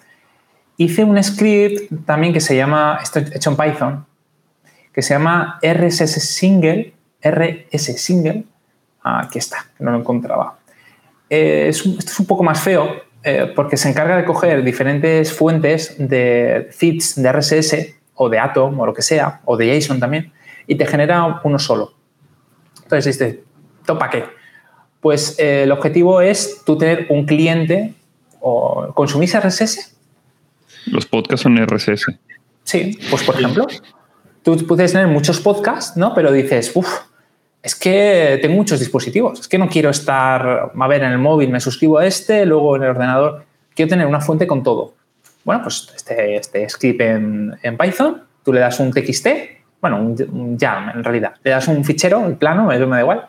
[0.78, 4.06] hice un script también que se llama, esto hecho en Python,
[4.94, 8.44] que se llama RSS Single RS Single.
[9.02, 10.58] Aquí está, no lo encontraba.
[11.28, 15.94] Eh, esto es un poco más feo eh, porque se encarga de coger diferentes fuentes
[15.96, 20.32] de feeds de RSS o de Atom o lo que sea, o de JSON también,
[20.66, 21.94] y te genera uno solo.
[22.82, 23.38] Entonces dices,
[23.86, 24.24] ¿topa qué?
[25.00, 27.94] Pues eh, el objetivo es tú tener un cliente
[28.40, 29.96] o consumís RSS.
[30.86, 32.06] Los podcasts son RSS.
[32.64, 33.66] Sí, pues por ejemplo,
[34.42, 36.14] tú puedes tener muchos podcasts, ¿no?
[36.14, 36.88] Pero dices, uff,
[37.62, 41.48] es que tengo muchos dispositivos, es que no quiero estar, a ver, en el móvil
[41.48, 43.44] me suscribo a este, luego en el ordenador,
[43.74, 44.94] quiero tener una fuente con todo.
[45.44, 49.28] Bueno, pues este, este script en, Python, tú le das un TXT,
[49.80, 53.28] bueno, un, YAML en realidad, le das un fichero, el plano, eso me da igual,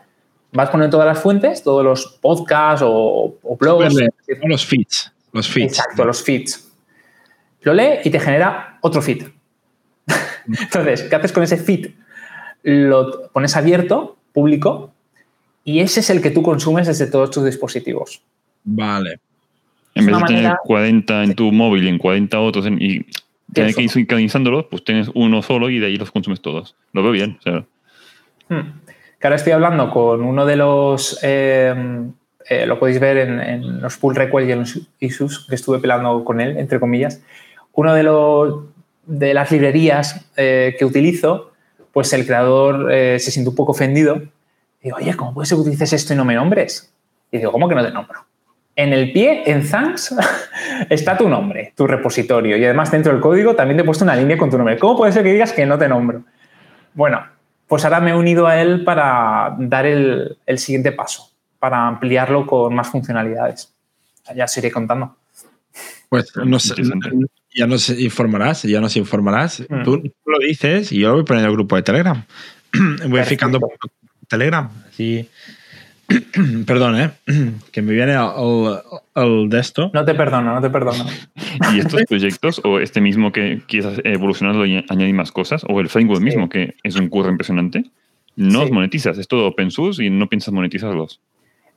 [0.52, 3.94] vas poniendo todas las fuentes, todos los podcasts o, blogs.
[4.46, 5.78] los feeds, los feeds.
[5.78, 6.72] Exacto, los feeds.
[7.62, 9.28] Lo lee y te genera otro feed.
[10.48, 11.92] Entonces, ¿qué haces con ese feed?
[12.64, 14.92] Lo pones abierto público
[15.64, 18.22] y ese es el que tú consumes desde todos tus dispositivos.
[18.64, 19.20] Vale.
[19.96, 23.06] En vez de tener 40 en tu móvil y en 40 otros y
[23.54, 26.76] tener que ir sincronizándolos, pues tienes uno solo y de ahí los consumes todos.
[26.92, 27.38] Lo veo bien.
[28.50, 28.80] Hmm.
[29.20, 31.74] Que ahora estoy hablando con uno de los, eh,
[32.50, 36.26] eh, lo podéis ver en, los pull requests y en los issues que estuve pelando
[36.26, 37.22] con él, entre comillas.
[37.74, 38.66] Uno de, los,
[39.06, 41.53] de las librerías eh, que utilizo
[41.94, 44.16] pues el creador eh, se siente un poco ofendido.
[44.82, 46.92] Y digo, oye, ¿cómo puede ser que utilices esto y no me nombres?
[47.32, 48.26] Y digo, ¿cómo que no te nombro?
[48.76, 50.16] En el pie, en Thanks,
[50.90, 52.58] está tu nombre, tu repositorio.
[52.58, 54.78] Y además dentro del código también te he puesto una línea con tu nombre.
[54.80, 56.24] ¿Cómo puede ser que digas que no te nombro?
[56.96, 57.24] Bueno,
[57.68, 62.74] pues ahora me he unido a él para dar el, siguiente paso, para ampliarlo con
[62.74, 63.72] más funcionalidades.
[64.36, 65.16] Ya os iré contando.
[66.10, 66.76] Pues no sé,
[67.56, 69.64] ya nos informarás, ya nos informarás.
[69.70, 69.84] Mm.
[69.84, 72.24] Tú lo dices y yo lo voy poniendo en el grupo de Telegram.
[73.08, 73.60] voy ficando
[74.28, 74.70] Telegram.
[74.92, 75.30] Sí.
[76.66, 77.12] Perdón, ¿eh?
[77.72, 79.92] Que me viene el, de esto.
[79.94, 81.06] No te perdono, no te perdono.
[81.74, 85.90] ¿Y estos proyectos, o este mismo que quieres evolucionarlo y añadir más cosas, o el
[85.90, 87.86] framework mismo, que es un curro impresionante,
[88.36, 89.18] no monetizas?
[89.18, 91.22] Es todo open source y no piensas monetizarlos.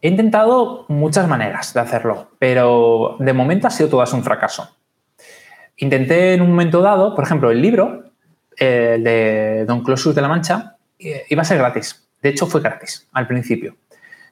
[0.03, 4.76] He intentado muchas maneras de hacerlo, pero de momento ha sido todo un fracaso.
[5.79, 8.07] Intenté en un momento dado, por ejemplo, el libro
[8.57, 12.09] el de Don Closus de la Mancha eh, iba a ser gratis.
[12.23, 13.77] De hecho, fue gratis al principio.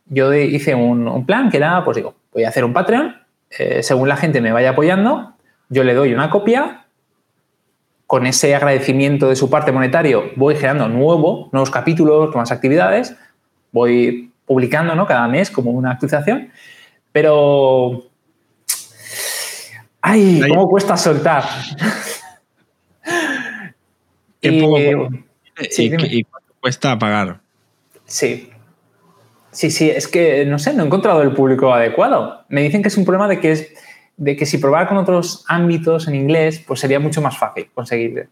[0.06, 3.16] Yo hice un, plan que era, pues digo, voy a hacer un Patreon,
[3.50, 5.34] eh, según la gente me vaya apoyando,
[5.68, 6.84] yo le doy una copia,
[8.06, 13.16] con ese agradecimiento de su parte monetario voy generando nuevo, nuevos capítulos, nuevas actividades,
[13.72, 15.06] voy publicando ¿no?
[15.06, 16.50] cada mes como una actualización,
[17.12, 18.04] pero...
[20.06, 20.42] ¡Ay!
[20.50, 21.44] ¿Cómo cuesta soltar?
[24.42, 24.60] y,
[26.24, 27.40] cuánto cuesta pagar?
[28.04, 28.50] Sí.
[29.50, 32.44] Sí, sí, es que no sé, no he encontrado el público adecuado.
[32.50, 33.72] Me dicen que es un problema de que es
[34.18, 38.28] de que si probara con otros ámbitos en inglés, pues sería mucho más fácil conseguir.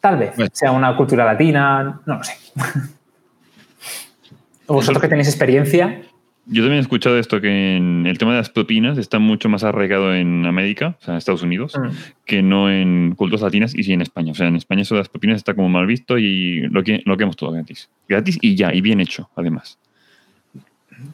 [0.00, 2.34] Tal vez sea una cultura latina, no lo sé.
[4.68, 6.00] ¿Vosotros que tenéis experiencia?
[6.46, 9.64] Yo también he escuchado esto, que en el tema de las propinas está mucho más
[9.64, 11.88] arraigado en América, o sea, en Estados Unidos, mm.
[12.26, 14.32] que no en culturas latinas y sí en España.
[14.32, 17.02] O sea, en España eso de las propinas está como mal visto y lo que
[17.06, 17.88] lo hemos todo gratis.
[18.08, 19.78] Gratis y ya, y bien hecho, además.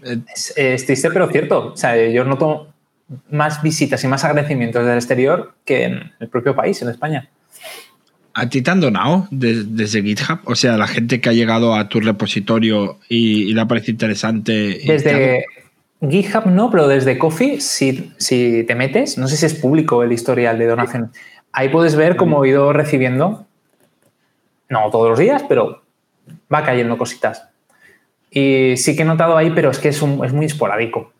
[0.03, 1.73] Es, es triste, pero cierto.
[1.75, 2.73] O sea, yo noto
[3.31, 7.29] más visitas y más agradecimientos del exterior que en el propio país, en España.
[8.35, 10.41] ¿A ti te han donado desde GitHub?
[10.45, 14.81] O sea, la gente que ha llegado a tu repositorio y, le ha parecido interesante.
[14.85, 15.45] Desde
[16.01, 20.13] GitHub no, pero desde Coffee, si, si, te metes, no sé si es público el
[20.13, 21.11] historial de donación,
[21.53, 23.47] ahí puedes ver cómo he ido recibiendo,
[24.69, 25.83] no todos los días, pero
[26.53, 27.49] va cayendo cositas.
[28.31, 31.13] Y sí que he notado ahí, pero es que es, es muy esporádico.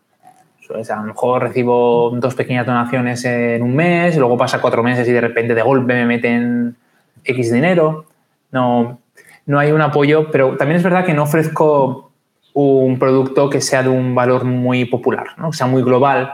[0.69, 5.11] a lo mejor recibo dos pequeñas donaciones en un mes, luego pasa cuatro meses y
[5.11, 6.77] de repente de golpe me meten
[7.23, 8.05] X dinero,
[8.51, 8.99] no,
[9.45, 12.11] no hay un apoyo, pero también es verdad que no ofrezco
[12.53, 15.51] un producto que sea de un valor muy popular, ¿no?
[15.51, 16.33] que sea muy global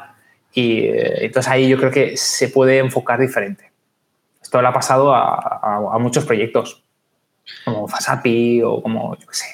[0.54, 3.72] y eh, entonces ahí yo creo que se puede enfocar diferente.
[4.42, 6.84] Esto le ha pasado a, muchos proyectos,
[7.66, 9.46] como Fasapi o como, yo qué sé,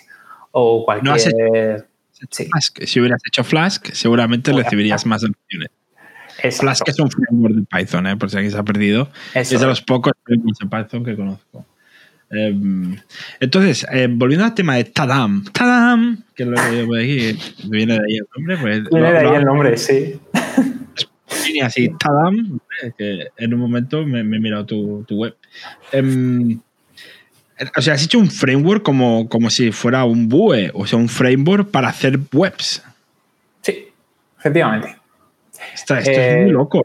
[0.52, 1.88] o cualquier...
[2.32, 5.70] Si hubieras hecho Flask, seguramente recibirías más opciones.
[6.52, 8.18] Flask es un framework de Python, ¿eh?
[8.18, 9.10] por si alguien se ha perdido.
[9.34, 11.66] Es de los pocos frameworks de Python que conozco.
[12.30, 12.98] Em,
[13.40, 17.94] entonces, eh, volviendo al tema de Tadam, Tadam, que es lo que yo aquí, viene
[17.94, 18.58] de ahí el nombre.
[18.58, 20.20] Pues, viene de ahí el nombre, sí.
[21.46, 22.60] Viene así, Tadam,
[22.98, 25.36] que en un momento me, he mirado tu, tu web.
[25.92, 26.60] Em,
[27.76, 31.10] o sea, has hecho un framework como, como si fuera un BUE, o sea, un
[31.10, 32.84] framework para hacer webs.
[33.62, 33.88] Sí,
[34.40, 35.03] efectivamente.
[35.74, 36.82] Esto, es muy eh, loco.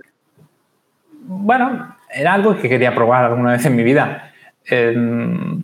[1.31, 4.33] Bueno, era algo que quería probar alguna vez en mi vida.
[4.64, 5.62] Em,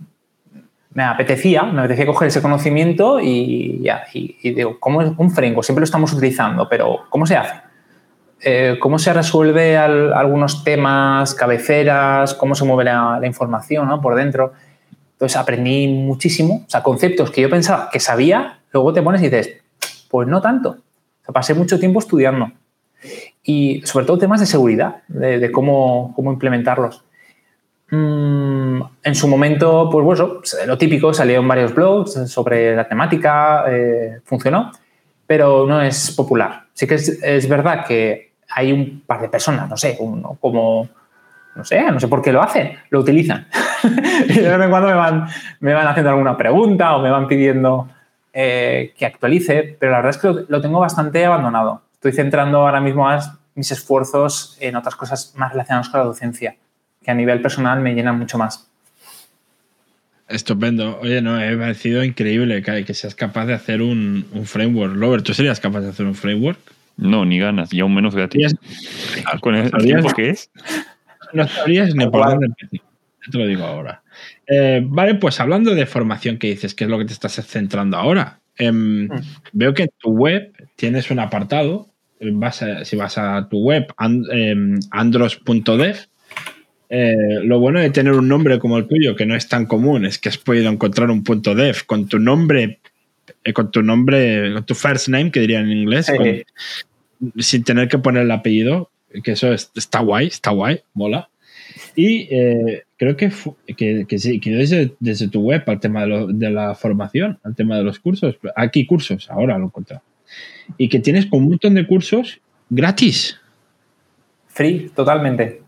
[0.91, 5.65] me apetecía, me apetecía coger ese conocimiento y, ya, y, digo, ¿cómo es un framework?
[5.65, 7.55] Siempre lo estamos utilizando, pero ¿cómo se hace?
[8.41, 12.35] Eh, ¿Cómo se resuelve algunos temas, cabeceras?
[12.35, 14.53] ¿Cómo se mueve la, información por dentro?
[15.13, 19.31] Entonces aprendí muchísimo, o sea, conceptos que yo pensaba que sabía, luego te pones y
[19.31, 19.63] dices,
[20.11, 20.77] pues no tanto.
[21.27, 22.53] O pasé mucho tiempo estudiando
[23.43, 27.05] y sobre todo temas de seguridad, de, cómo, cómo, implementarlos.
[27.91, 34.21] Mm, en su momento, pues bueno, lo típico, salieron varios blogs sobre la temática, eh,
[34.25, 34.73] funcionó,
[35.27, 36.65] pero no es popular.
[36.73, 40.89] Sí que es, es, verdad que hay un par de personas, no sé, uno como,
[41.55, 43.47] no sé, no sé por qué lo hacen, lo utilizan.
[44.29, 45.29] y de vez en cuando me van,
[45.61, 47.89] me van haciendo alguna pregunta o me van pidiendo
[48.33, 52.83] eh, que actualice, pero la verdad es que lo tengo bastante abandonado estoy centrando ahora
[52.83, 53.09] mismo
[53.55, 56.55] mis esfuerzos en otras cosas más relacionadas con la docencia,
[57.03, 58.71] que a nivel personal me llenan mucho más.
[60.29, 60.99] Estupendo.
[61.01, 64.95] Oye, no, me ha parecido increíble que, seas capaz de hacer un, framework.
[64.97, 66.59] Robert, ¿tú serías capaz de hacer un framework?
[66.99, 68.55] No, ni ganas, y aún menos gratis.
[69.41, 70.51] ¿Con el tiempo que es?
[71.33, 72.81] No sabrías ni por dónde empezar.
[73.33, 74.03] Te lo digo ahora.
[74.47, 77.97] Eh, vale, pues hablando de formación que dices, que es lo que te estás centrando
[77.97, 78.41] ahora.
[78.57, 79.23] Em, mm.
[79.53, 81.94] Veo que en tu web tienes un apartado
[82.85, 83.87] si vas a tu web,
[84.33, 85.97] em, andros.dev,
[86.89, 90.05] eh, lo bueno de tener un nombre como el tuyo, que no es tan común,
[90.05, 92.79] es que has podido encontrar un punto dev con tu nombre,
[93.43, 96.13] eh, con tu nombre, con tu first name, que dirían en inglés,
[97.39, 98.91] sin tener que poner el apellido,
[99.23, 101.29] que eso está guay, está guay, mola.
[101.97, 103.33] Y eh, creo que,
[103.77, 107.55] que, que, sí, que desde, desde, tu web al tema de, de, la formación, al
[107.55, 108.37] tema de los cursos.
[108.55, 110.03] Aquí cursos, ahora lo he encontrado.
[110.79, 113.39] Y que tienes un montón de cursos gratis.
[114.49, 115.63] Free, totalmente.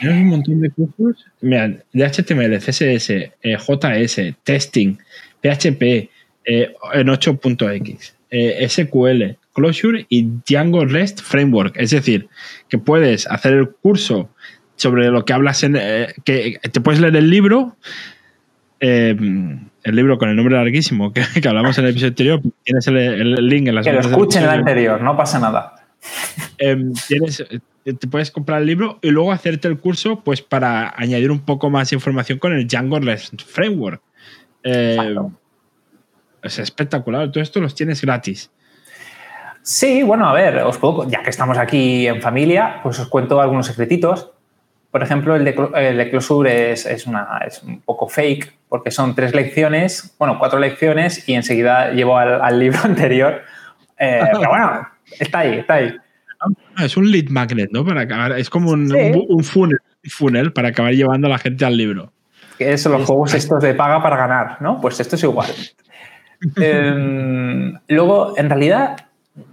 [0.00, 1.24] Tienes un montón de cursos.
[1.40, 4.96] Mira, de HTML, CSS, eh, JS, testing,
[5.42, 6.10] PHP,
[6.44, 11.76] eh, en 8.x, eh, SQL, Closure y Django REST Framework.
[11.76, 12.28] Es decir,
[12.68, 14.30] que puedes hacer el curso
[14.76, 15.76] sobre lo que hablas en.
[15.76, 17.76] Eh, que te puedes leer el libro.
[18.80, 22.40] El libro con el nombre larguísimo que, hablamos en el episodio anterior.
[22.62, 25.74] Tienes el, link en las Que lo escuchen en el anterior, no pasa nada.
[27.08, 27.44] tienes
[27.94, 31.70] te puedes comprar el libro y luego hacerte el curso pues para añadir un poco
[31.70, 34.02] más información con el Django REST Framework.
[34.64, 37.30] es espectacular.
[37.30, 38.50] Todo esto los tienes gratis.
[39.62, 43.40] Sí, bueno, a ver, os puedo, ya que estamos aquí en familia, pues os cuento
[43.40, 44.30] algunos secretitos.
[44.92, 49.34] Por ejemplo, el de, el Closure es, una, es un poco fake porque son tres
[49.34, 53.40] lecciones, bueno, cuatro lecciones y enseguida llevo al, libro anterior.
[53.98, 54.86] Eh, pero bueno,
[55.18, 55.96] está ahí, está ahí.
[56.78, 57.86] Es un lead magnet, ¿no?
[57.86, 62.12] Para acabar, es como un, un, funnel, para acabar llevando a la gente al libro.
[62.58, 64.78] Que son los juegos estos de paga para ganar, ¿no?
[64.78, 65.48] Pues esto es igual.
[66.56, 69.06] Em, luego, en realidad,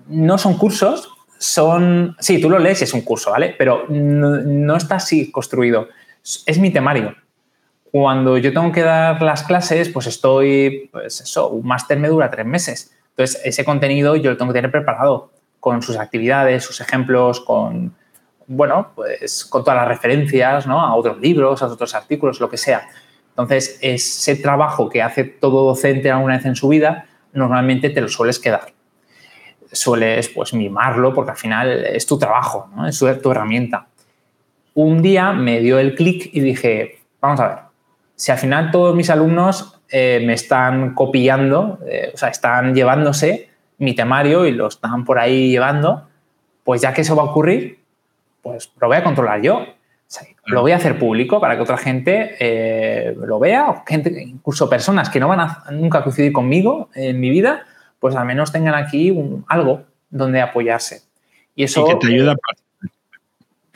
[0.10, 2.18] no son cursos, son...
[2.20, 3.56] Sí, tú lo lees y es un curso, ¿vale?
[3.58, 5.88] Pero no, está así construido.
[6.46, 7.16] Es mi temario.
[7.94, 12.32] Cuando yo tengo que dar las clases, pues estoy, pues eso, un máster me dura
[12.32, 12.92] tres meses.
[13.12, 15.30] Entonces, ese contenido yo lo tengo que tener preparado
[15.60, 17.94] con sus actividades, sus ejemplos, con,
[18.48, 20.82] bueno, pues con todas las referencias, ¿no?
[20.82, 22.88] A otros libros, a otros artículos, lo que sea.
[23.30, 28.08] Entonces, ese trabajo que hace todo docente alguna vez en su vida, normalmente te lo
[28.08, 28.74] sueles quedar.
[29.72, 32.88] Sueles, pues, mimarlo porque al final es tu trabajo, ¿no?
[32.88, 33.86] Es tu herramienta.
[34.74, 37.58] Un día me dio el clic y dije, vamos a ver,
[38.24, 43.50] si al final todos mis alumnos eh, me están copiando, eh, o sea, están llevándose
[43.80, 46.08] mi temario y lo están por ahí llevando,
[46.64, 47.80] pues ya que eso va a ocurrir,
[48.42, 49.66] pues lo voy a controlar yo.
[50.46, 55.10] lo voy a hacer público para que otra gente eh, lo vea, gente, incluso personas
[55.10, 57.66] que no van a nunca coincidir conmigo en mi vida,
[58.00, 59.14] pues al menos tengan aquí
[59.50, 61.02] algo donde apoyarse.
[61.56, 61.86] Y eso.
[61.86, 62.90] que te ayuda para...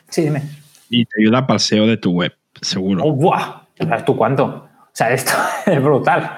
[0.07, 0.41] Sí, dime.
[0.89, 2.31] Y te ayuda para el SEO de tu web,
[2.61, 3.03] seguro.
[3.03, 3.66] Oh, ¡Buah!
[3.77, 4.45] ¿Sabes tú cuánto?
[4.45, 5.31] O sea, esto
[5.65, 6.35] es brutal.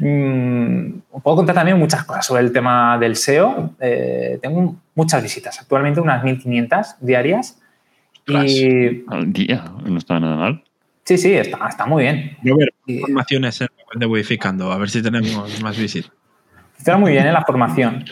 [0.00, 3.74] Mm, puedo contar también muchas cosas sobre el tema del SEO.
[3.80, 7.60] Eh, tengo muchas visitas, actualmente unas 1.500 diarias.
[8.26, 9.04] Y...
[9.08, 10.64] Al día, no está nada mal.
[11.04, 12.36] Sí, sí, está, está muy bien.
[12.42, 13.60] Yo ver informaciones
[13.94, 16.12] de Modificando, a ver si tenemos más visitas.
[16.76, 18.04] Está muy bien en la formación.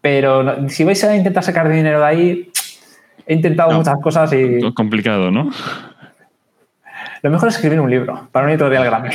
[0.00, 2.52] Pero si vais a intentar sacar dinero de ahí,
[3.26, 4.56] he intentado muchas cosas y.
[4.56, 5.50] Es complicado, ¿no?
[7.22, 9.10] Lo mejor es escribir un libro para un editorial grande.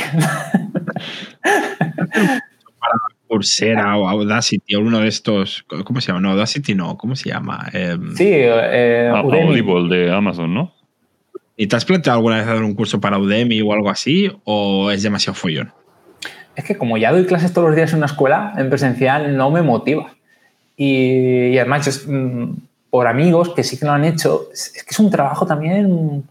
[2.79, 2.93] para
[3.27, 5.65] Coursera o Audacity o uno de estos.
[5.83, 6.21] ¿Cómo se llama?
[6.21, 6.97] No, Audacity no.
[6.97, 7.67] ¿Cómo se llama?
[7.73, 10.73] Em, sí, eh, ah, Audible de Amazon, ¿no?
[11.55, 14.31] ¿Y te has planteado alguna vez hacer un curso para Udemy o algo así?
[14.43, 15.71] ¿O es demasiado follón?
[16.55, 19.51] Es que como ya doy clases todos los días en una escuela, en presencial, no
[19.51, 20.13] me motiva.
[20.75, 22.53] Y, además, mm,
[22.89, 26.23] por amigos que sí que lo han hecho, es que es un trabajo también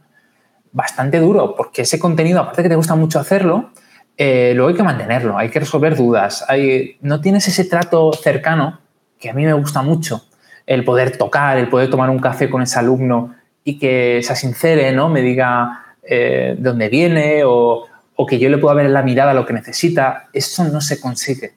[0.72, 3.70] bastante duro, porque ese contenido, aparte que te gusta mucho hacerlo,
[4.16, 6.44] eh, luego hay que mantenerlo, hay que resolver dudas.
[6.48, 8.80] Hay, no tienes ese trato cercano
[9.18, 10.24] que a mí me gusta mucho,
[10.66, 14.92] el poder tocar, el poder tomar un café con ese alumno y que se sincere,
[14.92, 15.08] ¿no?
[15.08, 17.88] me diga eh, de dónde viene o,
[18.28, 20.28] que yo le pueda ver en la mirada lo que necesita.
[20.32, 21.54] Eso no se consigue.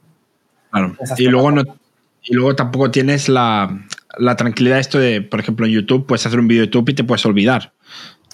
[0.72, 0.96] Claro.
[1.16, 1.62] Y luego, no,
[2.24, 3.86] y luego tampoco tienes la,
[4.18, 6.94] la tranquilidad esto de, por ejemplo, en YouTube puedes hacer un vídeo de YouTube y
[6.96, 7.72] te puedes olvidar.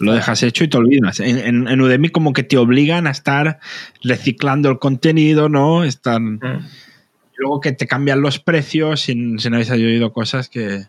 [0.01, 1.19] Lo dejas hecho y te olvidas.
[1.19, 3.59] En, en, Udemy como que te obligan a estar
[4.03, 5.83] reciclando el contenido, ¿no?
[5.83, 6.35] Están...
[6.35, 6.67] Mm.
[7.37, 10.85] Luego que te cambian los precios sin, sin habéis oído cosas que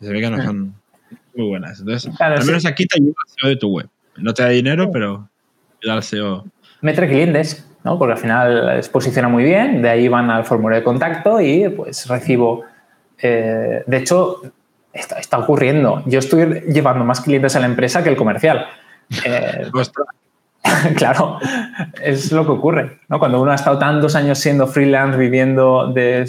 [0.00, 0.74] se ve que no son
[1.34, 1.80] muy buenas.
[1.80, 3.88] Entonces, al menos aquí te ayuda el SEO de tu web.
[4.16, 5.28] No te da dinero, pero
[5.82, 6.44] ayuda al SEO.
[6.82, 7.98] Me trae clientes, ¿no?
[7.98, 11.68] Porque al final les posiciona muy bien, de ahí van al formulario de contacto y
[11.68, 12.64] pues recibo...
[13.20, 14.42] Eh, de hecho,
[15.00, 16.02] está, ocurriendo.
[16.06, 18.66] Yo estoy llevando más clientes a la empresa que el comercial.
[19.24, 19.70] Eh,
[20.96, 21.38] claro,
[22.02, 22.98] es lo que ocurre.
[23.08, 23.18] ¿no?
[23.18, 26.28] Cuando uno ha estado tantos años siendo freelance, viviendo de,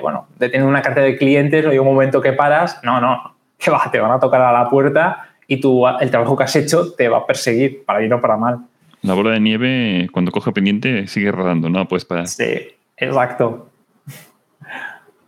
[0.00, 3.70] bueno, de tener una cartera de clientes, hay un momento que paras, no, no, que
[3.70, 6.92] va, te van a tocar a la puerta y tú, el trabajo que has hecho
[6.92, 8.58] te va a perseguir, para bien o para mal.
[9.02, 11.88] La bola de nieve, cuando coge pendiente, sigue rodando, ¿no?
[11.88, 12.26] Pues para...
[12.26, 13.68] Sí, exacto.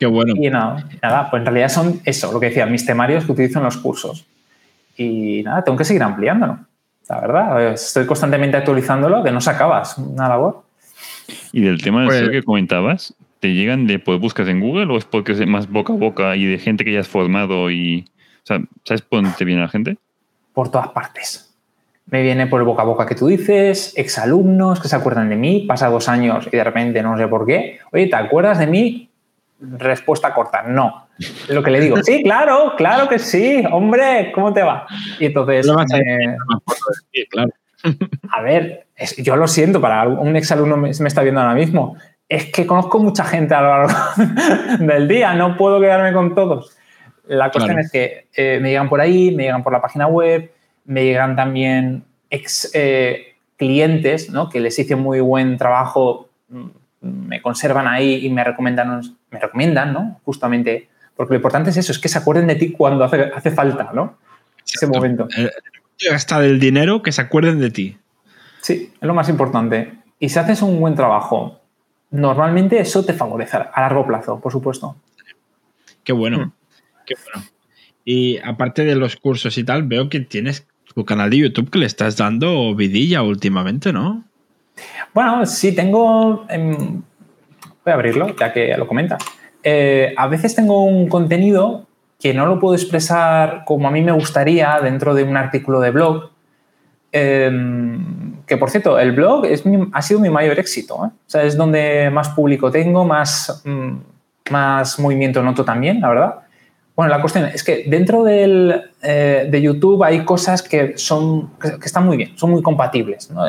[0.04, 0.34] Qué bueno.
[0.36, 3.58] Y nada, nada, pues en realidad son eso, lo que decía, mis temarios que utilizo
[3.58, 4.26] en los cursos.
[4.98, 6.58] Y nada, tengo que seguir ampliándolo.
[7.08, 10.62] La verdad, estoy constantemente actualizándolo, que no se acaba, es una labor.
[11.52, 15.06] Y del tema pues, que comentabas, ¿te llegan de pues, buscas en Google o es
[15.06, 18.04] porque es más boca a boca y de gente que ya has formado y...
[18.42, 19.96] O sea, ¿sabes por dónde te viene la gente?
[20.52, 21.56] Por todas partes.
[22.10, 25.36] Me viene por el boca a boca que tú dices, exalumnos que se acuerdan de
[25.36, 27.78] mí, pasa dos años y de repente no sé por qué.
[27.90, 29.08] Oye, ¿te acuerdas de mí?
[29.78, 31.08] Respuesta corta, no.
[31.48, 34.86] Lo que le digo, sí, claro, claro que sí, hombre, ¿cómo te va?
[35.18, 35.66] Y entonces...
[37.30, 37.50] claro.
[38.30, 38.86] A ver,
[39.18, 41.96] yo lo siento, para un exalumno me, me está viendo ahora mismo.
[42.28, 43.94] Es que conozco mucha gente a lo largo
[44.80, 46.76] del día, no puedo quedarme con todos.
[47.26, 50.50] La cuestión es que eh, me llegan por ahí, me llegan por la página web,
[50.84, 54.48] me llegan también ex eh, clientes ¿no?
[54.48, 56.66] que les hice muy buen trabajo, mm,
[57.04, 59.00] me conservan ahí y me recomiendan,
[59.30, 60.20] me recomiendan ¿no?
[60.24, 63.50] justamente, porque lo importante es eso, es que se acuerden de ti cuando hace, hace
[63.50, 64.18] falta, ¿no?
[64.66, 65.28] Ese momento.
[66.12, 67.98] Hasta del dinero, que se acuerden de ti.
[68.60, 69.92] Sí, es lo más importante.
[70.18, 71.60] Y si haces un buen trabajo,
[72.10, 74.96] normalmente eso te favorecerá a largo plazo, por supuesto.
[76.02, 76.52] Qué bueno, mm.
[77.06, 77.48] qué bueno.
[78.04, 81.78] Y aparte de los cursos y tal, veo que tienes tu canal de YouTube que
[81.78, 84.24] le estás dando vidilla últimamente, ¿no?
[85.12, 86.46] Bueno, sí, tengo...
[86.48, 87.02] Em,
[87.84, 89.22] voy a abrirlo, ya que lo comentas.
[89.62, 91.86] Eh, a veces tengo un contenido
[92.20, 95.90] que no lo puedo expresar como a mí me gustaría dentro de un artículo de
[95.90, 96.30] blog.
[97.12, 99.62] Em, que por cierto, el blog es
[99.92, 100.94] ha sido mi mayor éxito.
[101.04, 101.08] ¿eh?
[101.08, 106.34] O sea, es donde más público tengo, más, mm, más movimiento noto también, la verdad.
[106.96, 111.76] Bueno, la cuestión es que dentro del, eh, de YouTube hay cosas que, son, que,
[111.84, 113.30] están muy bien, son muy compatibles.
[113.30, 113.44] ¿no?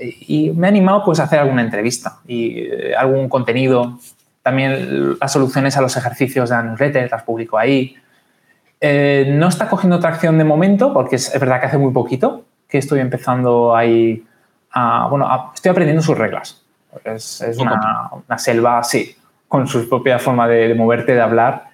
[0.00, 3.98] Y me he animado pues, a hacer alguna entrevista y eh, algún contenido.
[4.42, 7.96] También las soluciones a los ejercicios de la newsletter las publico ahí.
[8.80, 12.78] Eh, no está cogiendo tracción de momento porque es, verdad que hace muy poquito que
[12.78, 14.24] estoy empezando ahí
[14.72, 16.62] a, bueno, estoy aprendiendo sus reglas.
[17.04, 19.14] Es, es una, una, selva así,
[19.48, 21.70] con su propia forma de, de moverte, de hablar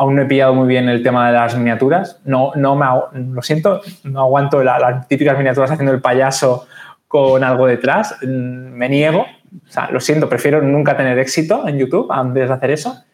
[0.00, 2.20] Aún no he pillado muy bien el tema de las miniaturas.
[2.24, 2.86] No, no me,
[3.34, 6.66] lo siento, no aguanto las típicas miniaturas haciendo el payaso
[7.10, 8.14] con algo detrás.
[8.22, 9.22] Mm, me niego.
[9.22, 13.04] O sea, lo siento, prefiero nunca tener éxito en YouTube antes de hacer eso.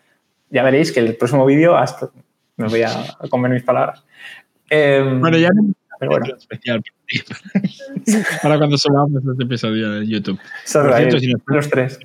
[0.51, 2.11] Ya veréis que el próximo vídeo hasta
[2.59, 2.91] me voy a
[3.31, 4.05] comer mis palabras.
[4.69, 6.37] Em, bueno, ya no pero bueno.
[6.37, 6.83] especial
[8.43, 10.39] para cuando subamos este episodio en YouTube.
[11.47, 11.99] los tres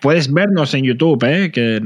[0.00, 1.50] puedes vernos en YouTube, ¿eh?
[1.50, 1.80] que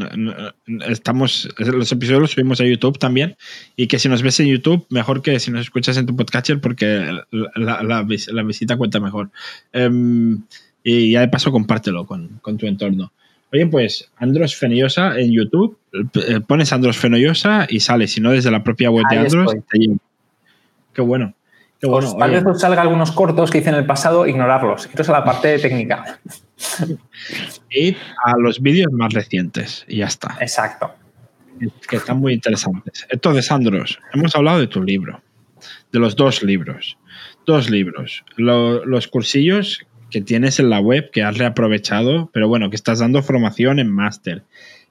[0.88, 3.36] estamos, los episodios los subimos a YouTube también,
[3.76, 6.61] y que si nos ves en YouTube, mejor que si nos escuchas en tu podcatcher,
[6.61, 8.02] porque la,
[8.44, 9.30] visita cuenta mejor.
[9.72, 10.42] Em,
[10.82, 13.12] y ya de paso, compártelo con, tu entorno.
[13.52, 18.50] Oye, pues Andros Fenollosa en YouTube, eh, pones Andros Fenollosa y sale, si no desde
[18.50, 19.54] la propia web de Andros.
[20.92, 21.34] Qué bueno.
[21.80, 24.86] Pues tal vez os salga algunos cortos que hice en el pasado, ignorarlos.
[24.86, 26.20] Esto es la parte técnica.
[27.70, 30.36] Y a los vídeos más recientes y ya está.
[30.40, 30.92] Exacto.
[31.88, 33.06] Que están muy interesantes.
[33.08, 35.22] Entonces, Andros, hemos hablado de tu libro,
[35.92, 36.98] de los dos libros.
[37.46, 38.24] Dos libros.
[38.36, 43.22] los cursillos que tienes en la web, que has reaprovechado, pero bueno, que estás dando
[43.22, 44.42] formación en máster.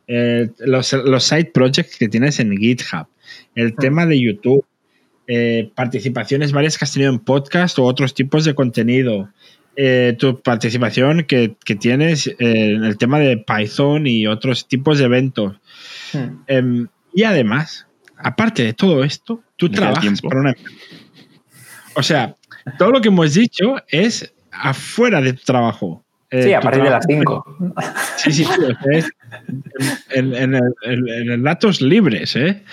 [0.08, 3.06] Eh, los, los side projects que tienes en GitHub.
[3.54, 3.76] El mm.
[3.76, 4.66] tema de YouTube
[5.32, 9.30] eh, participaciones varias que has tenido en podcast o otros tipos de contenido.
[9.76, 15.56] Eh, tu participación que, tienes en el tema de Python y otros tipos de eventos.
[16.14, 16.42] Hmm.
[16.48, 17.86] Em, y además,
[18.18, 20.56] aparte de todo esto, tú trabajas por una
[21.94, 22.36] O sea,
[22.80, 26.04] todo lo que hemos dicho es afuera de tu trabajo.
[26.32, 27.74] Eh, sí, a partir de las 5.
[28.18, 29.10] Sí, sí, sí.
[30.10, 32.36] en, en, datos libres.
[32.36, 32.64] ¿eh?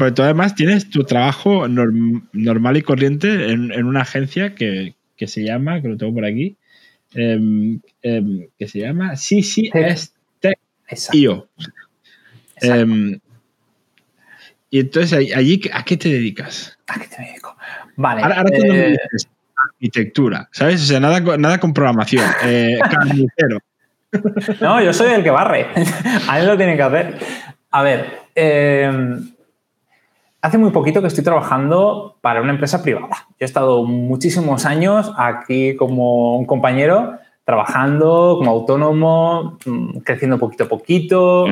[0.00, 4.94] Pero tú además tienes tu trabajo normal y corriente en, una agencia que,
[5.26, 6.56] se llama, que lo tengo por aquí,
[7.12, 11.50] em, em, que se llama CCS Tech.io.
[12.62, 13.20] Em,
[14.70, 16.78] y entonces, allí, ¿a qué te dedicas?
[16.86, 17.54] ¿A qué te dedico?
[17.96, 18.22] Vale.
[18.22, 18.96] Ahora, eh,
[19.74, 20.80] arquitectura, ¿sabes?
[20.80, 22.24] O sea, nada, nada con programación.
[22.42, 22.78] Eh,
[24.62, 25.66] no, yo soy el que barre.
[26.26, 27.18] A él lo tiene que hacer.
[27.70, 29.20] A ver, eh,
[30.42, 33.26] Hace muy poquito que estoy trabajando para una empresa privada.
[33.30, 40.64] Yo he estado muchísimos años aquí como un compañero, trabajando como autónomo, mm, creciendo poquito
[40.64, 41.46] a poquito.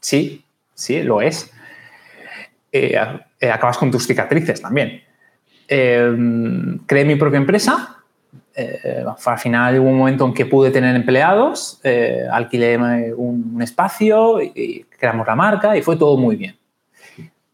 [0.00, 1.52] Sí, sí, lo es.
[2.72, 2.98] Eh,
[3.40, 5.02] eh, acabas con tus cicatrices también.
[5.68, 7.94] Eh, creé mi propia empresa.
[9.26, 11.80] al final hubo un momento en que pude tener empleados,
[12.32, 12.76] alquilé
[13.16, 16.57] un, un espacio y creamos la marca y fue todo muy bien.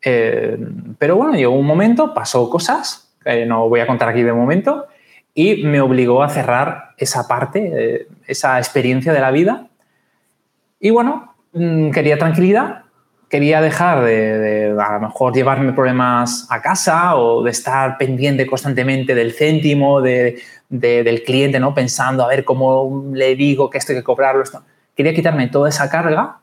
[0.04, 0.58] Eh,
[0.98, 4.86] pero bueno, llegó un momento, pasó cosas, no voy a contar aquí de momento,
[5.34, 9.66] y me obligó a cerrar esa parte, eh, esa experiencia de la vida.
[10.78, 12.82] Y bueno, mm, quería tranquilidad,
[13.28, 19.14] quería dejar de, a lo mejor llevarme problemas a casa o de estar pendiente constantemente
[19.14, 21.74] del céntimo, del cliente, ¿no?
[21.74, 24.42] Pensando a ver cómo le digo que esto hay que cobrarlo.
[24.42, 24.62] Esto.
[24.94, 26.38] Quería quitarme toda esa carga,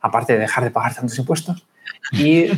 [0.00, 1.66] aparte de dejar de pagar tantos impuestos,
[2.12, 2.50] y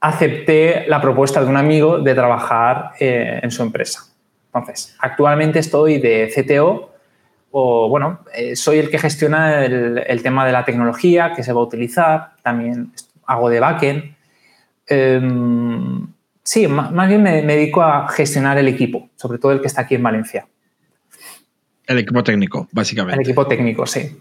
[0.00, 4.04] acepté la propuesta de un amigo de trabajar eh, en su empresa.
[4.46, 6.92] Entonces, actualmente estoy de CTO
[7.52, 11.60] o, bueno, eh, soy el que gestiona el, tema de la tecnología que se va
[11.60, 12.92] a utilizar, también
[13.26, 14.16] hago de backend.
[14.86, 16.06] Em,
[16.42, 19.94] sí, más, bien me, dedico a gestionar el equipo, sobre todo el que está aquí
[19.94, 20.46] en Valencia.
[21.86, 23.20] El equipo técnico, básicamente.
[23.20, 24.18] El equipo técnico, sí.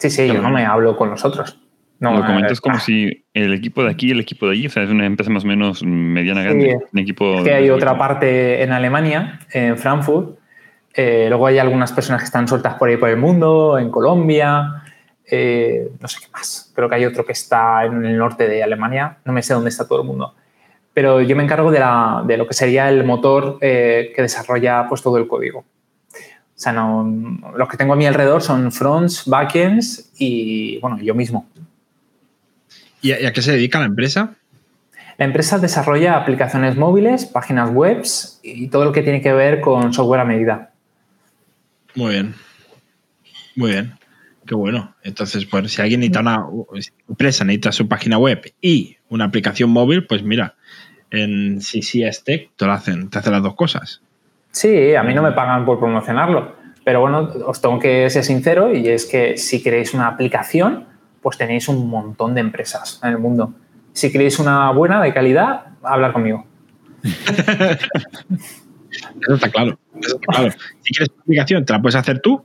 [0.00, 1.60] Sí, sí, yo no me hablo con los otros.
[2.00, 4.70] No, lo comentas como si el equipo de aquí y el equipo de allí, o
[4.70, 6.78] sea, es una empresa más o menos mediana, grande.
[6.90, 10.38] un equipo que hay otra parte en Alemania, en Frankfurt.
[10.94, 14.82] Eh, luego hay algunas personas que están sueltas por ahí por el mundo, en Colombia,
[15.30, 16.72] eh, no sé qué más.
[16.74, 19.68] Creo que hay otro que está en el norte de Alemania, no me sé dónde
[19.68, 20.34] está todo el mundo.
[20.94, 24.86] Pero yo me encargo de, la, de lo que sería el motor eh, que desarrolla
[24.88, 25.64] pues, todo el código.
[26.60, 31.14] O sea, no, los que tengo a mi alrededor son fronts, backends y, bueno, yo
[31.14, 31.48] mismo.
[33.00, 34.34] ¿Y a, qué se dedica la empresa?
[35.16, 38.02] La empresa desarrolla aplicaciones móviles, páginas web
[38.42, 40.70] y todo lo que tiene que ver con software a medida.
[41.94, 42.34] Muy bien.
[43.56, 43.94] Muy bien.
[44.46, 44.94] Qué bueno.
[45.02, 46.44] Entonces, pues si alguien necesita una
[47.08, 50.56] empresa, necesita su página web y una aplicación móvil, pues mira,
[51.10, 54.02] en CCS Tech te lo hacen, te hacen las dos cosas.
[54.50, 56.54] Sí, a mí no me pagan por promocionarlo.
[56.84, 60.86] Pero bueno, os tengo que ser sincero y es que si queréis una aplicación,
[61.20, 63.54] pues tenéis un montón de empresas en el mundo.
[63.92, 66.46] Si queréis una buena, de calidad, hablar conmigo.
[69.20, 69.78] Eso está claro.
[70.00, 72.44] Si quieres una aplicación, te la puedes hacer tú,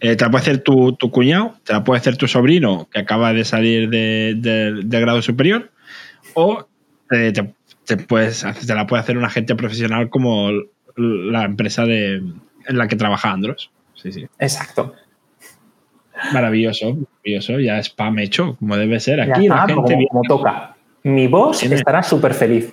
[0.00, 3.32] eh, te la puede hacer tu, cuñado, te la puede hacer tu sobrino que acaba
[3.32, 5.70] de salir de, grado superior,
[6.34, 6.66] o
[7.10, 7.32] eh,
[7.84, 10.50] te, puedes, te la puede hacer un agente profesional como
[10.96, 13.70] la empresa de, en la que trabaja Andros.
[13.94, 14.26] Sí, sí.
[14.38, 14.94] Exacto.
[16.32, 17.58] Maravilloso, maravilloso.
[17.60, 19.20] Ya spam hecho, como debe ser.
[19.20, 20.76] Aquí la gente como, toca.
[21.02, 22.72] Mi voz estará súper feliz.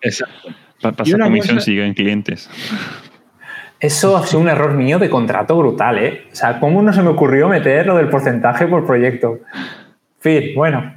[0.00, 0.48] Exacto.
[0.80, 2.48] Pasa comisión sigue en clientes.
[3.80, 6.26] Eso ha sido un error mío de contrato brutal, ¿eh?
[6.32, 9.40] O sea, ¿cómo no se me ocurrió meter lo del porcentaje por proyecto?
[10.18, 10.94] Fin, bueno.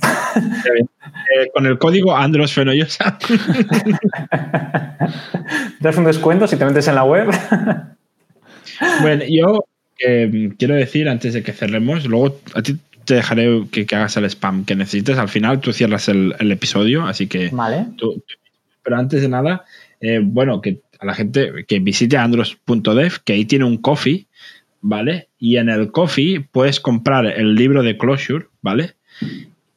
[1.04, 3.18] Eh, con el código Andros Fenoyosa.
[5.80, 7.30] das un descuento si te metes en la web.
[9.02, 9.66] bueno, yo
[10.58, 14.66] quiero decir antes de que cerremos, luego a ti te dejaré que, hagas el spam
[14.66, 15.18] que necesites.
[15.18, 17.50] Al final tú cierras el, episodio, así que.
[17.50, 17.88] Vale.
[18.84, 19.66] pero antes de nada,
[20.00, 24.28] eh, bueno, que a la gente que visite andros.dev, que ahí tiene un coffee,
[24.82, 25.30] ¿vale?
[25.40, 28.94] Y en el coffee puedes comprar el libro de Closure, ¿vale?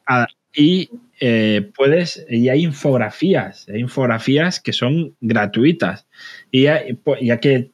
[0.07, 0.89] Ah, y
[1.19, 6.07] eh, puedes, y hay infografías, hay infografías que son gratuitas.
[6.51, 7.71] Y ya que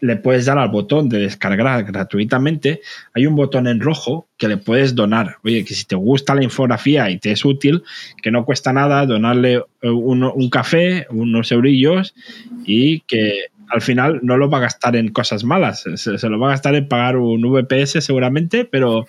[0.00, 2.80] le puedes dar al botón de descargar gratuitamente,
[3.14, 5.36] hay un botón en rojo que le puedes donar.
[5.44, 7.82] Oye, que si te gusta la infografía y te es útil,
[8.22, 12.14] que no cuesta nada donarle eh, un, café, unos eurillos
[12.64, 16.48] y que al final no lo va a gastar en cosas malas, se, lo va
[16.48, 19.06] a gastar en pagar un VPS seguramente, pero,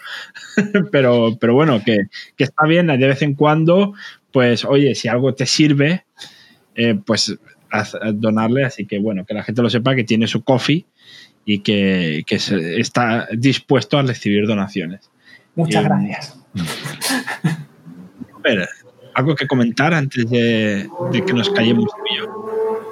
[0.92, 1.98] pero, pero bueno, que,
[2.38, 3.94] está bien de vez en cuando,
[4.32, 6.06] pues oye, si algo te sirve,
[6.76, 7.38] eh, pues
[8.14, 10.86] donarle, así que bueno, que la gente lo sepa que tiene su coffee
[11.46, 15.10] y que, está dispuesto a recibir donaciones.
[15.56, 16.38] Muchas gracias.
[19.14, 22.41] algo que comentar antes de, que nos callemos tú y yo.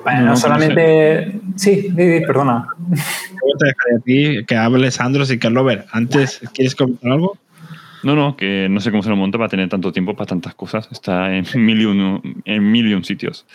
[0.04, 1.40] Bueno, no, solamente.
[1.56, 2.68] Sí, perdona.
[2.90, 5.86] te dejaré a ti que hables, Andros y que Lover.
[5.92, 7.38] Antes, ¿quieres comentar algo?
[8.04, 10.56] No, no, que no sé cómo se lo monta para tener tanto tiempo para tantas
[10.56, 10.88] cosas.
[10.92, 13.46] Está en mil en mil y un sitios.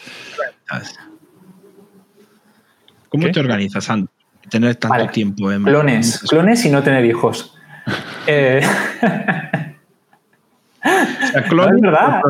[3.08, 4.10] ¿Cómo te organizas, Ant?
[4.50, 5.50] Tener tanto tiempo.
[5.50, 7.56] En clones, clones y no tener hijos.
[8.26, 8.60] eh...
[11.48, 12.20] clones, verdad.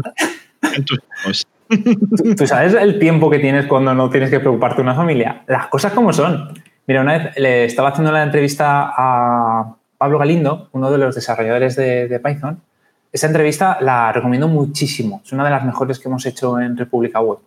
[2.37, 5.43] ¿Tú, sabes el tiempo que tienes cuando no tienes que preocuparte de una familia.
[5.47, 6.55] Las cosas como son.
[6.87, 11.77] Mira, una vez le estaba haciendo la entrevista a Pablo Galindo, uno de los desarrolladores
[11.77, 12.61] de, de Python.
[13.13, 15.23] Esa entrevista la recomiendo muchísimo.
[15.25, 17.39] Es una de las mejores que hemos hecho en República Web.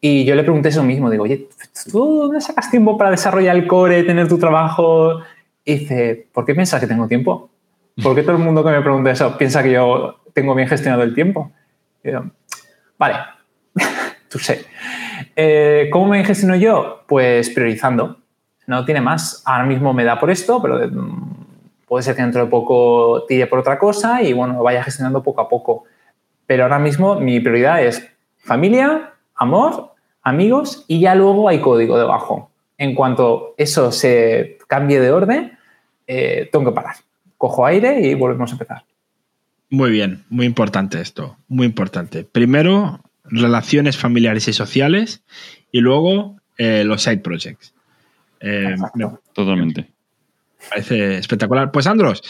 [0.00, 1.48] Y yo le pregunté eso mismo, digo, oye,
[1.90, 5.20] ¿tú dónde sacas tiempo para desarrollar el core, tener tu trabajo?
[5.64, 7.48] Y dice, ¿por qué piensas que tengo tiempo?
[8.02, 11.04] ¿Por qué todo el mundo que me pregunta eso piensa que yo tengo bien gestionado
[11.04, 11.52] el tiempo?
[12.02, 12.30] Y digo,
[12.98, 13.14] vale,
[14.38, 14.66] tú sé.
[15.36, 17.04] Eh, ¿Cómo me gestiono yo?
[17.06, 18.16] Pues priorizando.
[18.66, 19.42] No tiene más.
[19.46, 21.46] Ahora mismo me da por esto, pero mm,
[21.86, 25.40] puede ser que dentro de poco tire por otra cosa y bueno, vaya gestionando poco
[25.40, 25.84] a poco.
[26.46, 29.92] Pero ahora mismo mi prioridad es familia, amor,
[30.24, 32.50] amigos y ya luego hay código debajo.
[32.76, 35.56] En cuanto eso se cambie de orden,
[36.08, 36.96] eh, tengo que parar.
[37.38, 38.82] Cojo aire y volvemos a empezar.
[39.70, 42.24] Muy bien, muy importante esto, muy importante.
[42.24, 45.22] Primero, relaciones familiares y sociales
[45.72, 47.74] y luego eh, los side projects.
[48.40, 48.76] Eh,
[49.32, 49.90] Totalmente.
[50.68, 51.70] Parece espectacular.
[51.72, 52.22] Pues Andros,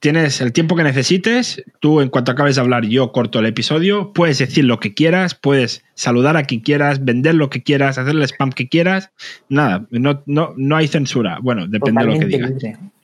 [0.00, 1.62] tienes el tiempo que necesites.
[1.80, 4.12] Tú, en cuanto acabes de hablar, yo corto el episodio.
[4.12, 8.14] Puedes decir lo que quieras, puedes saludar a quien quieras, vender lo que quieras, hacer
[8.14, 9.10] el spam que quieras.
[9.48, 11.38] Nada, no, no, no hay censura.
[11.42, 12.52] Bueno, depende de lo que digas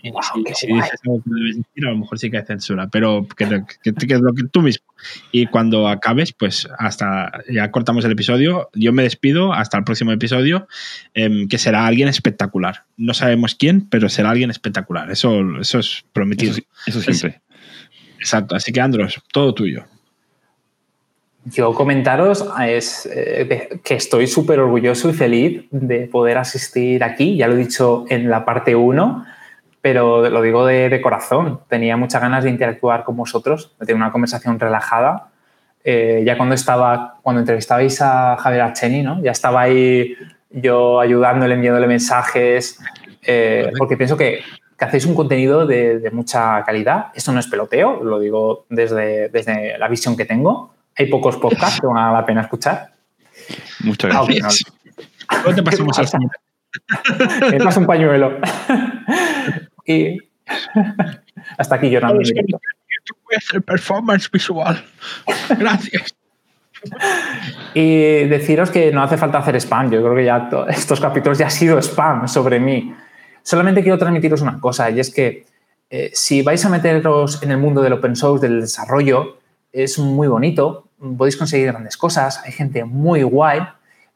[0.03, 3.47] si, dices algo que debes decir, a lo mejor sí que hay censura, pero que,
[3.83, 4.85] que, es lo que tú mismo.
[5.31, 8.69] Y cuando acabes, pues hasta ya cortamos el episodio.
[8.75, 10.67] Yo me despido hasta el próximo episodio,
[11.15, 12.85] em, que será alguien espectacular.
[12.97, 15.11] No sabemos quién, pero será alguien espectacular.
[15.11, 16.57] Eso, eso es prometido.
[16.87, 17.41] Eso, siempre.
[18.19, 18.57] exacto.
[18.57, 19.85] Así que, Andros, todo tuyo.
[21.45, 27.37] Yo comentaros es, eh, que estoy súper orgulloso y feliz de poder asistir aquí.
[27.37, 29.27] Ya lo he dicho en la parte 1
[29.83, 31.61] pero lo digo de, corazón.
[31.69, 35.29] Tenía muchas ganas de interactuar con vosotros, de tener una conversación relajada.
[35.85, 39.21] Eh, ya cuando estaba, cuando entrevistabais a Javier Archeni, ¿no?
[39.21, 40.17] Ya estaba ahí
[40.51, 42.79] yo ayudándole, enviándole mensajes,
[43.27, 44.43] eh, porque pienso que,
[44.79, 47.07] hacéis un contenido de, mucha calidad.
[47.15, 50.75] Esto no es peloteo, lo digo desde, desde la visión que tengo.
[50.97, 52.93] Hay pocos podcasts que vale la pena escuchar.
[53.81, 54.65] Muchas gracias.
[55.43, 58.39] ¿Cómo te pasamos al Me pasa un pañuelo.
[59.85, 60.19] Y
[61.59, 62.21] hasta aquí llorando.
[62.23, 64.85] Es que el performance visual.
[65.59, 66.15] Gracias.
[67.75, 69.91] y deciros que no hace falta hacer spam.
[69.91, 72.95] Yo creo que ya estos capítulos ya han sido spam sobre mí.
[73.43, 75.47] Solamente quiero transmitiros una cosa y es que
[75.91, 79.39] eh, si vais a meteros en el mundo del open source, del desarrollo,
[79.73, 83.61] es muy bonito, podéis conseguir grandes cosas, hay gente muy guay,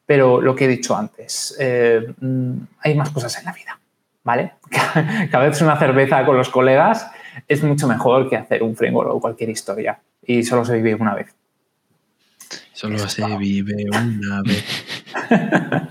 [0.06, 3.78] pero lo que he dicho antes, eh, mm, hay más cosas en la vida.
[4.26, 4.54] ¿Vale?
[5.30, 7.06] Cada vez una cerveza con los colegas
[7.46, 10.00] es mucho mejor que hacer un framework o cualquier historia.
[10.26, 11.32] Y solo se vive una vez.
[12.72, 14.64] Solo se vive una vez.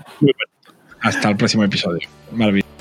[1.00, 2.06] Hasta el próximo episodio.
[2.32, 2.75] Maravilloso.